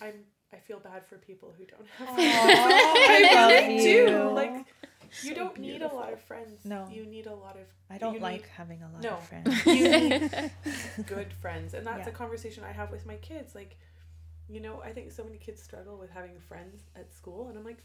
I'm 0.00 0.24
I 0.52 0.56
feel 0.56 0.78
bad 0.80 1.04
for 1.06 1.16
people 1.16 1.54
who 1.56 1.64
don't 1.64 1.86
have 1.98 2.14
friends. 2.14 2.34
I 2.34 3.34
love 3.34 3.50
really 3.50 3.78
do. 3.78 3.88
you. 3.90 4.30
Like 4.30 4.66
you 5.22 5.34
don't 5.34 5.58
need 5.58 5.82
a 5.82 5.88
lot 5.94 6.12
of 6.12 6.20
friends. 6.20 6.64
No. 6.64 6.88
You 6.92 7.04
need 7.06 7.26
a 7.26 7.34
lot 7.34 7.56
of 7.56 7.66
I 7.90 7.98
don't 7.98 8.20
like 8.20 8.42
need- 8.42 8.48
having 8.56 8.82
a 8.82 8.90
lot 8.90 9.02
No. 9.02 9.10
of 9.16 9.28
friends. 9.28 9.66
you 9.66 9.88
need 9.90 10.50
good 11.06 11.32
friends 11.32 11.74
and 11.74 11.86
that's 11.86 12.06
Yeah. 12.06 12.12
a 12.12 12.12
conversation 12.12 12.64
i 12.64 12.72
have 12.72 12.90
with 12.90 13.06
my 13.06 13.16
kids 13.16 13.54
like 13.54 13.78
you 14.48 14.60
know 14.60 14.80
i 14.82 14.90
think 14.92 15.12
so 15.12 15.24
many 15.24 15.38
kids 15.38 15.62
struggle 15.62 15.96
with 15.98 16.10
having 16.10 16.38
friends 16.40 16.82
at 16.96 17.12
school 17.14 17.48
and 17.48 17.58
i'm 17.58 17.64
like 17.64 17.82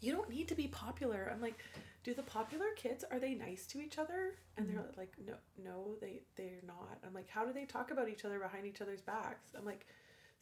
you 0.00 0.12
don't 0.12 0.28
need 0.28 0.48
to 0.48 0.54
be 0.54 0.68
popular 0.68 1.30
i'm 1.32 1.40
like 1.40 1.58
do 2.04 2.14
the 2.14 2.22
popular 2.22 2.66
kids 2.76 3.04
are 3.10 3.18
they 3.18 3.34
nice 3.34 3.66
to 3.66 3.80
each 3.80 3.98
other 3.98 4.34
and 4.56 4.68
they're 4.68 4.76
mm-hmm. 4.76 5.00
like 5.00 5.12
no 5.26 5.34
no 5.64 5.94
they 6.00 6.20
they're 6.36 6.62
not 6.66 6.98
i'm 7.06 7.14
like 7.14 7.28
how 7.28 7.44
do 7.44 7.52
they 7.52 7.64
talk 7.64 7.90
about 7.90 8.08
each 8.08 8.24
other 8.24 8.38
behind 8.38 8.66
each 8.66 8.80
other's 8.80 9.00
backs 9.02 9.50
i'm 9.56 9.64
like 9.64 9.86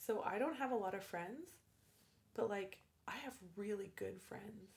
so 0.07 0.23
i 0.25 0.39
don't 0.39 0.57
have 0.57 0.71
a 0.71 0.77
lot 0.77 0.95
of 0.95 1.03
friends 1.03 1.49
but 2.35 2.49
like 2.49 2.79
i 3.09 3.17
have 3.25 3.35
really 3.57 3.93
good 3.97 4.21
friends 4.21 4.71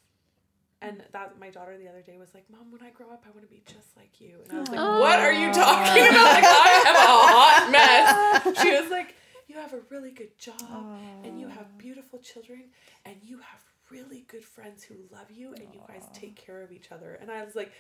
and 0.82 1.04
that 1.12 1.40
my 1.40 1.50
daughter 1.50 1.78
the 1.78 1.88
other 1.88 2.02
day 2.02 2.18
was 2.18 2.34
like, 2.34 2.46
"Mom, 2.52 2.72
when 2.72 2.82
I 2.82 2.92
grow 2.92 3.10
up, 3.10 3.24
I 3.26 3.32
want 3.32 3.42
to 3.42 3.48
be 3.48 3.64
just 3.66 3.98
like 3.98 4.22
you." 4.22 4.40
And 4.44 4.58
I 4.58 4.60
was 4.60 4.70
like, 4.70 4.80
"What 4.80 5.20
are 5.20 5.34
you 5.34 5.52
talking 5.52 6.04
about? 6.08 6.34
Like, 6.36 6.44
I 6.44 6.84
am 6.86 6.96
a 6.96 7.10
hot 7.34 7.72
mess." 7.72 8.58
She 8.62 8.72
was 8.80 8.92
like, 8.92 9.16
"You 9.48 9.56
have 9.56 9.74
a 9.74 9.80
really 9.90 10.12
good 10.12 10.38
job, 10.38 11.00
and 11.24 11.40
you 11.40 11.48
have 11.48 11.78
beautiful 11.78 12.20
children, 12.20 12.66
and 13.06 13.16
you 13.24 13.40
have 13.40 13.64
really 13.90 14.26
good 14.28 14.46
friends 14.46 14.84
who 14.84 14.96
love 15.12 15.32
you, 15.32 15.54
and 15.54 15.74
you 15.74 15.82
guys 15.88 16.08
take 16.14 16.36
care 16.36 16.62
of 16.62 16.72
each 16.72 16.92
other." 16.92 17.16
And 17.16 17.32
I 17.32 17.44
was 17.44 17.56
like, 17.56 17.72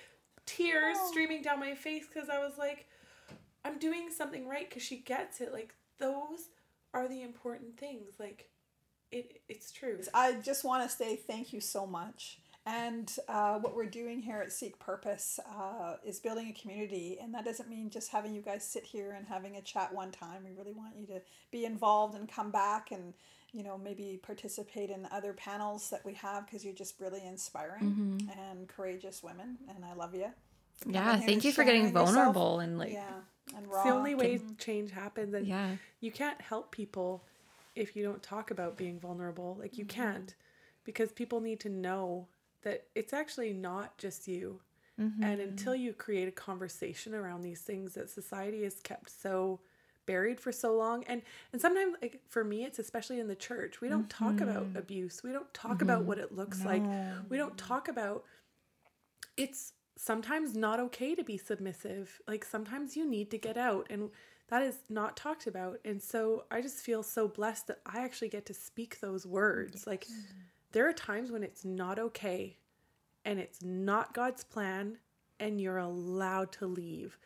tears 0.46 0.98
streaming 1.10 1.44
down 1.44 1.60
my 1.60 1.76
face 1.76 2.06
because 2.12 2.30
I 2.30 2.40
was 2.40 2.58
like, 2.58 2.88
"I'm 3.64 3.78
doing 3.78 4.10
something 4.10 4.48
right," 4.48 4.68
because 4.68 4.82
she 4.84 4.98
gets 4.98 5.40
it. 5.40 5.54
Like 5.54 5.76
those 6.00 6.50
are 6.98 7.08
the 7.08 7.22
important 7.22 7.78
things. 7.78 8.16
Like 8.20 8.50
it, 9.12 9.42
it's 9.48 9.72
true. 9.72 10.00
I 10.14 10.34
just 10.34 10.64
want 10.64 10.90
to 10.90 10.96
say 10.96 11.16
thank 11.16 11.54
you 11.54 11.62
so 11.62 11.86
much. 11.86 12.40
And 12.66 13.16
uh, 13.30 13.60
what 13.60 13.78
we're 13.78 13.86
doing 13.86 14.22
here 14.22 14.42
at 14.42 14.52
Seek 14.52 14.78
Purpose 14.78 15.40
uh, 15.58 15.96
is 16.06 16.20
building 16.20 16.50
a 16.50 16.62
community. 16.62 17.18
And 17.22 17.34
that 17.34 17.46
doesn't 17.46 17.70
mean 17.70 17.90
just 17.90 18.12
having 18.12 18.36
you 18.36 18.42
guys 18.42 18.68
sit 18.68 18.84
here 18.84 19.12
and 19.12 19.26
having 19.26 19.56
a 19.56 19.62
chat 19.62 19.94
one 19.94 20.12
time. 20.12 20.44
We 20.44 20.52
really 20.52 20.74
want 20.74 20.98
you 21.00 21.08
to 21.08 21.22
be 21.50 21.64
involved 21.64 22.16
and 22.16 22.28
come 22.28 22.52
back 22.52 22.92
and, 22.92 23.14
you 23.54 23.64
know, 23.64 23.78
maybe 23.78 24.20
participate 24.22 24.90
in 24.90 25.08
other 25.14 25.32
panels 25.32 25.90
that 25.92 26.04
we 26.04 26.14
have 26.16 26.46
because 26.46 26.66
you're 26.66 26.74
just 26.74 27.00
really 27.00 27.26
inspiring 27.26 28.28
and 28.38 28.68
courageous 28.68 29.24
women. 29.24 29.60
And 29.74 29.86
I 29.86 29.94
love 29.94 30.14
you. 30.14 30.28
Yeah. 30.86 31.16
Thank 31.22 31.46
you 31.46 31.54
for 31.54 31.64
getting 31.64 31.84
sharing 31.84 31.96
yourself. 31.96 32.16
vulnerable 32.16 32.60
and 32.60 32.78
like, 32.78 32.92
yeah. 32.92 33.22
And 33.56 33.66
It's 33.66 33.84
the 33.84 33.90
only 33.90 34.16
way 34.16 34.40
change 34.58 34.92
happens. 34.92 35.34
And 35.34 35.48
yeah. 35.48 35.76
you 36.00 36.12
can't 36.12 36.40
help 36.42 36.72
people 36.72 37.24
if 37.76 37.96
you 37.96 38.04
don't 38.04 38.22
talk 38.22 38.52
about 38.52 38.78
being 38.78 39.00
vulnerable. 39.00 39.58
Like 39.60 39.78
you 39.78 39.86
mm-hmm. 39.86 40.02
can't 40.02 40.36
because 40.84 41.12
people 41.12 41.42
need 41.42 41.60
to 41.62 41.70
know 41.70 42.28
that 42.64 42.86
it's 42.96 43.14
actually 43.14 43.54
not 43.54 43.98
just 43.98 44.28
you. 44.28 44.60
Mm-hmm. 45.00 45.24
And 45.24 45.42
until 45.42 45.76
you 45.76 45.94
create 45.94 46.28
a 46.28 46.32
conversation 46.32 47.14
around 47.14 47.42
these 47.42 47.62
things 47.62 47.94
that 47.94 48.10
society 48.10 48.64
has 48.64 48.80
kept 48.82 49.10
so 49.10 49.60
buried 50.08 50.40
for 50.40 50.54
so 50.54 50.74
long 50.74 51.04
and 51.04 51.22
and 51.52 51.62
sometimes 51.62 51.94
like 52.02 52.22
for 52.30 52.42
me 52.42 52.64
it's 52.64 52.80
especially 52.80 53.20
in 53.20 53.28
the 53.28 53.36
church 53.36 53.82
we 53.82 53.90
don't 53.90 54.10
talk 54.10 54.40
about 54.40 54.64
mm-hmm. 54.64 54.78
abuse 54.78 55.22
we 55.22 55.34
don't 55.34 55.54
talk 55.54 55.82
about 55.82 56.06
what 56.06 56.18
it 56.18 56.34
looks 56.34 56.64
like 56.64 56.82
we 57.28 57.36
don't 57.36 57.58
talk 57.58 57.90
about 57.90 58.24
it's 59.36 59.74
sometimes 59.98 60.56
not 60.56 60.80
okay 60.80 61.16
to 61.16 61.24
be 61.24 61.38
submissive. 61.38 62.22
Like 62.28 62.46
sometimes 62.46 62.96
you 62.96 63.10
need 63.10 63.32
to 63.32 63.38
get 63.38 63.58
out 63.58 63.88
and 63.90 64.10
that 64.50 64.62
is 64.62 64.78
not 64.90 65.18
talked 65.18 65.48
about. 65.48 65.80
And 65.84 66.02
so 66.02 66.46
I 66.50 66.62
just 66.62 66.78
feel 66.78 67.04
so 67.04 67.28
blessed 67.28 67.68
that 67.68 67.82
I 67.86 68.00
actually 68.00 68.30
get 68.30 68.46
to 68.46 68.54
speak 68.54 69.00
those 69.00 69.26
words. 69.26 69.86
Like 69.86 70.08
there 70.72 70.88
are 70.88 70.94
times 70.94 71.32
when 71.32 71.44
it's 71.44 71.66
not 71.66 72.00
okay 72.00 72.58
and 73.26 73.40
it's 73.40 73.62
not 73.62 74.14
God's 74.14 74.44
plan 74.44 75.00
and 75.40 75.60
you're 75.60 75.78
allowed 75.78 76.52
to 76.54 76.66
leave. 76.66 77.18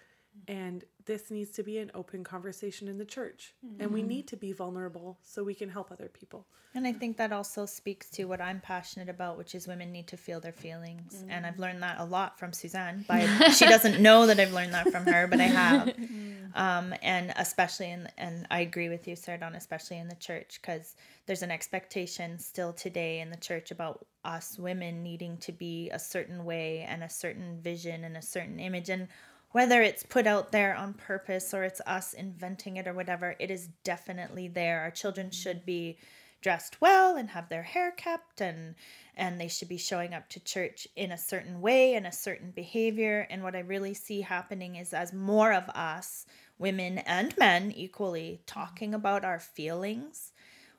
Mm. 0.48 0.54
And 0.54 0.84
this 1.06 1.32
needs 1.32 1.52
to 1.52 1.64
be 1.64 1.78
an 1.78 1.92
open 1.94 2.24
conversation 2.24 2.88
in 2.88 2.98
the 2.98 3.06
church. 3.06 3.54
And 3.80 3.92
we 3.92 4.00
mm-hmm. 4.00 4.10
need 4.10 4.28
to 4.28 4.38
be 4.38 4.52
vulnerable 4.52 5.18
so 5.24 5.44
we 5.44 5.56
can 5.56 5.70
help 5.70 5.92
other 5.92 6.08
people. 6.08 6.46
And 6.74 6.88
I 6.88 6.94
think 6.94 7.18
that 7.18 7.34
also 7.34 7.66
speaks 7.66 8.10
to 8.12 8.26
what 8.26 8.40
I'm 8.40 8.62
passionate 8.62 9.10
about, 9.10 9.38
which 9.38 9.56
is 9.56 9.68
women 9.68 9.92
need 9.92 10.08
to 10.08 10.18
feel 10.18 10.40
their 10.40 10.54
feelings. 10.54 11.26
And 11.28 11.46
I've 11.46 11.56
mm. 11.56 11.60
learned 11.60 11.84
that 11.84 12.00
a 12.00 12.06
lot 12.06 12.40
from 12.40 12.54
Suzanne. 12.54 13.04
By 13.10 13.26
she 13.50 13.66
doesn't 13.66 14.02
know 14.02 14.26
that 14.28 14.40
I've 14.40 14.54
learned 14.54 14.74
that 14.74 14.90
from 14.90 15.06
her, 15.06 15.28
but 15.28 15.40
I 15.40 15.46
have. 15.46 15.94
Mm. 16.02 16.58
Um, 16.58 16.94
and 17.02 17.32
especially 17.38 17.92
in 17.92 18.10
and 18.18 18.46
I 18.52 18.62
agree 18.62 18.90
with 18.90 19.08
you, 19.08 19.16
Sarah 19.16 19.38
Dawn, 19.38 19.56
especially 19.56 19.98
in 19.98 20.08
the 20.08 20.16
church, 20.16 20.60
because 20.62 20.96
there's 21.26 21.44
an 21.44 21.52
expectation 21.52 22.40
still 22.40 22.74
today 22.74 23.22
in 23.22 23.30
the 23.30 23.38
church 23.38 23.72
about 23.72 24.06
us 24.26 24.58
women 24.60 25.02
needing 25.02 25.38
to 25.38 25.52
be 25.52 25.90
a 25.92 26.00
certain 26.00 26.44
way 26.44 26.86
and 26.90 27.04
a 27.04 27.10
certain 27.10 27.60
vision 27.62 28.04
and 28.04 28.18
a 28.18 28.22
certain 28.22 28.60
image. 28.60 28.90
And 28.90 29.08
whether 29.52 29.82
it's 29.82 30.04
put 30.04 30.28
out 30.28 30.52
there 30.52 30.76
on 30.76 30.94
purpose 30.94 31.54
or 31.54 31.64
it's 31.64 31.82
us 31.86 32.14
inventing 32.14 32.78
it 32.78 32.88
or 32.88 32.94
whatever, 32.94 33.36
it 33.40 33.52
is 33.52 33.68
definitely 33.84 34.48
there. 34.48 34.82
Our 34.82 34.92
children 34.92 35.32
should 35.32 35.66
be 35.66 35.98
dressed 36.42 36.82
well 36.82 37.16
and 37.16 37.30
have 37.30 37.50
their 37.50 37.64
hair 37.64 37.92
kept 37.92 38.42
and 38.42 38.76
and 39.16 39.40
they 39.40 39.48
should 39.48 39.70
be 39.70 39.78
showing 39.78 40.14
up 40.14 40.28
to 40.30 40.40
church 40.40 40.88
in 40.96 41.12
a 41.12 41.18
certain 41.18 41.62
way 41.62 41.94
and 41.94 42.08
a 42.08 42.12
certain 42.12 42.52
behavior 42.52 43.28
and 43.30 43.44
what 43.44 43.56
i 43.56 43.60
really 43.60 43.94
see 43.94 44.22
happening 44.22 44.76
is 44.76 44.94
as 44.94 45.14
more 45.14 45.54
of 45.54 45.70
us 45.70 46.26
women 46.58 46.98
and 47.00 47.38
men 47.38 47.72
equally 47.72 48.42
talking 48.48 48.94
about 48.94 49.24
our 49.24 49.40
feelings 49.40 50.32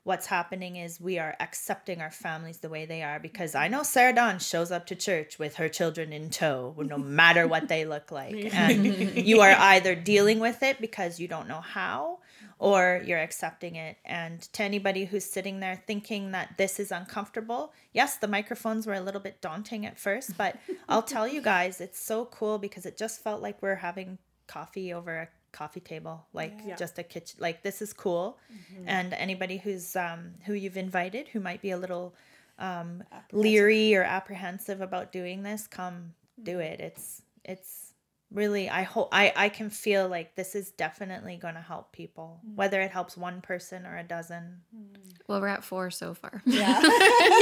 what's 0.05 0.26
happening 0.26 0.76
is 0.76 1.00
we 1.00 1.18
are 1.18 1.36
accepting 1.38 2.00
our 2.00 2.11
families 2.11 2.59
the 2.59 2.68
way 2.68 2.84
they 2.86 3.03
are 3.03 3.20
because 3.20 3.55
I 3.55 3.68
know 3.68 3.84
Sarah 3.84 4.14
Dawn 4.14 4.40
shows 4.40 4.72
up 4.72 4.86
to 4.86 4.96
church 4.96 5.38
with 5.38 5.57
her 5.57 5.68
children 5.68 6.12
in 6.12 6.30
tow, 6.30 6.74
no 6.78 6.98
matter 6.98 7.46
what 7.46 7.68
they 7.68 7.84
look 7.84 8.11
like. 8.11 8.53
And 8.53 8.84
you 9.16 9.40
are 9.40 9.55
either 9.57 9.94
dealing 9.94 10.40
with 10.40 10.62
it 10.62 10.80
because 10.80 11.20
you 11.20 11.28
don't 11.28 11.46
know 11.46 11.61
how 11.61 12.18
or 12.59 13.03
you're 13.05 13.20
accepting 13.20 13.76
it. 13.76 13.96
And 14.05 14.40
to 14.53 14.62
anybody 14.64 15.05
who's 15.05 15.24
sitting 15.24 15.61
there 15.61 15.82
thinking 15.86 16.32
that 16.32 16.55
this 16.59 16.80
is 16.80 16.90
uncomfortable, 16.90 17.72
yes, 17.92 18.16
the 18.16 18.28
microphones 18.28 18.86
were 18.86 18.94
a 18.94 19.00
little 19.00 19.20
bit 19.20 19.40
daunting 19.40 19.86
at 19.86 19.98
first, 19.98 20.36
but 20.36 20.57
I'll 20.88 21.03
tell 21.03 21.28
you 21.28 21.40
guys, 21.40 21.80
it's 21.80 22.00
so 22.00 22.24
cool 22.24 22.59
because 22.59 22.86
it 22.86 22.96
just 22.96 23.22
felt 23.22 23.40
like 23.40 23.62
we're 23.62 23.76
having 23.76 24.18
coffee 24.48 24.92
over 24.92 25.16
a 25.16 25.28
coffee 25.53 25.80
table 25.80 26.26
like 26.32 26.55
Yeah. 26.66 26.76
just 26.76 26.98
a 26.98 27.03
kitchen 27.03 27.36
like 27.40 27.62
this 27.62 27.82
is 27.82 27.92
cool. 27.92 28.38
And 28.86 29.12
anybody 29.14 29.59
who's 29.59 29.94
um 29.96 30.34
who 30.46 30.55
you've 30.55 30.76
invited 30.76 31.28
who 31.28 31.40
might 31.40 31.61
be 31.62 31.70
a 31.70 31.76
little 31.76 32.14
um 32.59 33.05
leery 33.32 33.94
or 33.94 34.03
apprehensive 34.03 34.80
about 34.80 35.12
doing 35.12 35.42
this 35.42 35.66
come 35.66 36.14
do 36.42 36.59
it. 36.59 36.80
It's 36.80 37.22
it's 37.44 37.91
really 38.33 38.68
i 38.68 38.83
hope 38.83 39.09
i 39.12 39.33
i 39.37 39.49
can 39.49 39.70
feel 39.70 40.09
like 40.09 40.35
this 40.37 40.55
is 40.55 40.70
definitely 40.72 41.37
going 41.37 41.55
to 41.55 41.61
help 41.61 41.93
people 41.93 42.41
mm. 42.47 42.55
whether 42.55 42.80
it 42.80 42.91
helps 42.91 43.16
one 43.16 43.41
person 43.41 43.87
or 43.87 43.97
a 43.97 44.03
dozen 44.03 44.61
mm. 44.74 45.03
Well, 45.28 45.41
we're 45.41 45.49
at 45.49 45.64
four 45.64 45.91
so 45.91 46.14
far. 46.14 46.43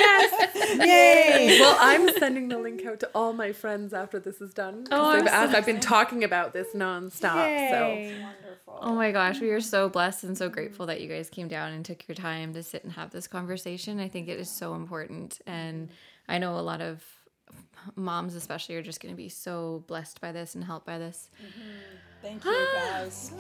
Yes, 0.01 0.79
yay 0.79 1.59
well, 1.59 1.77
I'm 1.81 2.09
sending 2.19 2.49
the 2.49 2.59
link 2.59 2.85
out 2.87 3.01
to 3.01 3.11
all 3.15 3.33
my 3.33 3.53
friends 3.53 3.93
after 3.93 4.19
this 4.21 4.41
is 4.41 4.55
done 4.55 4.87
Oh, 4.91 5.13
they've 5.13 5.23
I'm 5.23 5.27
so 5.27 5.33
asked. 5.33 5.55
I've 5.55 5.67
been 5.67 5.81
talking 5.81 6.23
about 6.23 6.53
this 6.53 6.69
nonstop. 6.75 7.47
Yay. 7.47 8.15
Wonderful. 8.23 8.79
Oh 8.81 8.95
my 8.95 9.11
gosh, 9.11 9.41
we 9.41 9.51
are 9.51 9.61
so 9.61 9.89
blessed 9.89 10.25
and 10.25 10.39
so 10.39 10.49
grateful 10.49 10.87
that 10.87 11.01
you 11.01 11.09
guys 11.09 11.29
came 11.31 11.49
down 11.49 11.73
and 11.73 11.85
took 11.85 12.07
your 12.07 12.15
time 12.15 12.53
to 12.55 12.63
sit 12.63 12.85
and 12.85 12.93
have 12.93 13.11
this 13.11 13.27
conversation. 13.27 13.99
I 13.99 14.09
think 14.09 14.29
it 14.29 14.39
is 14.39 14.51
so 14.51 14.75
important. 14.75 15.41
And 15.47 15.89
mm. 15.89 15.93
I 16.29 16.39
know 16.39 16.59
a 16.59 16.61
lot 16.61 16.81
of 16.81 17.03
moms, 17.97 18.35
especially, 18.35 18.77
are 18.77 18.83
just 18.83 19.01
going 19.01 19.13
to 19.13 19.17
be 19.17 19.29
so 19.29 19.85
blessed 19.87 20.21
by 20.21 20.33
this 20.33 20.55
and 20.55 20.65
helped 20.65 20.87
by 20.87 20.99
this. 20.99 21.31
Mm-hmm. 21.43 21.61
Thank 22.23 22.45
you, 22.45 22.67
guys. 22.75 23.33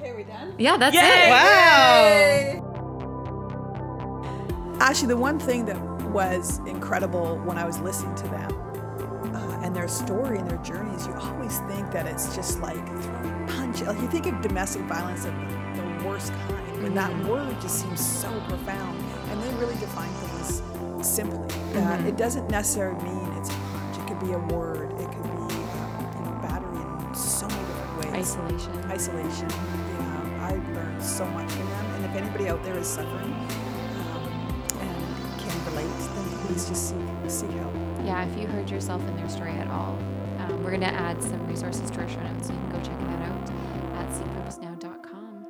Okay, 0.00 0.12
we 0.12 0.24
done? 0.24 0.54
Yeah, 0.58 0.76
that's 0.76 0.94
Yay! 0.94 2.56
it. 2.56 2.62
wow 2.62 2.78
Actually, 4.80 5.08
the 5.08 5.16
one 5.16 5.38
thing 5.38 5.64
that 5.66 5.80
was 6.10 6.60
incredible 6.60 7.38
when 7.44 7.58
I 7.58 7.64
was 7.64 7.78
listening 7.80 8.14
to 8.16 8.22
them 8.24 8.52
uh, 9.34 9.60
and 9.62 9.74
their 9.74 9.88
story 9.88 10.38
and 10.38 10.48
their 10.48 10.58
journeys, 10.58 11.06
you 11.06 11.14
always 11.14 11.58
think 11.60 11.90
that 11.90 12.06
it's 12.06 12.34
just 12.34 12.60
like 12.60 12.84
punch. 13.48 13.82
Like 13.82 14.00
you 14.00 14.08
think 14.08 14.26
of 14.26 14.40
domestic 14.40 14.82
violence 14.82 15.24
of 15.24 15.34
the, 15.34 15.82
the 15.82 16.04
worst 16.06 16.32
kind, 16.32 16.84
and 16.86 16.96
that 16.96 17.10
mm-hmm. 17.10 17.28
word 17.28 17.60
just 17.60 17.80
seems 17.80 18.00
so 18.04 18.30
profound. 18.48 18.98
And 19.30 19.42
they 19.42 19.52
really 19.56 19.74
define 19.76 20.10
things 20.10 20.62
simply. 21.06 21.46
That 21.72 21.98
mm-hmm. 21.98 22.08
it 22.08 22.16
doesn't 22.16 22.48
necessarily 22.48 23.02
mean 23.02 23.27
could 24.18 24.26
be 24.28 24.32
a 24.34 24.38
word. 24.38 24.92
It 24.92 25.10
could 25.10 25.22
be 25.22 25.28
uh, 25.28 26.12
you 26.18 26.24
know 26.24 26.38
battery 26.42 26.78
in 27.08 27.14
so 27.14 27.46
many 27.48 27.66
different 27.66 27.96
ways 27.98 28.14
Isolation. 28.14 28.72
isolation. 28.90 29.48
Yeah, 29.50 30.48
I 30.48 30.52
learned 30.74 31.02
so 31.02 31.24
much 31.26 31.50
from 31.50 31.68
them. 31.68 31.86
And 31.94 32.04
if 32.04 32.14
anybody 32.14 32.48
out 32.48 32.62
there 32.64 32.76
is 32.78 32.86
suffering 32.86 33.32
um, 33.32 34.28
and 34.80 35.40
can 35.40 35.64
relate, 35.66 35.86
then 36.14 36.38
please 36.46 36.68
just 36.68 36.90
seek, 36.90 36.98
seek 37.30 37.50
help. 37.50 37.74
Yeah, 38.04 38.24
if 38.24 38.38
you 38.38 38.46
heard 38.46 38.70
yourself 38.70 39.02
in 39.02 39.16
their 39.16 39.28
story 39.28 39.52
at 39.52 39.68
all, 39.68 39.98
um, 40.38 40.62
we're 40.62 40.70
going 40.70 40.80
to 40.80 40.86
add 40.86 41.22
some 41.22 41.46
resources 41.46 41.90
to 41.90 42.00
our 42.00 42.08
show 42.08 42.22
notes 42.22 42.48
so 42.48 42.52
you 42.52 42.58
can 42.60 42.70
go 42.70 42.78
check 42.80 42.98
that 43.00 43.22
out 43.22 43.50
at 43.98 44.08
seekpurposenow.com. 44.10 45.46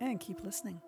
And 0.00 0.18
keep 0.18 0.42
listening. 0.42 0.80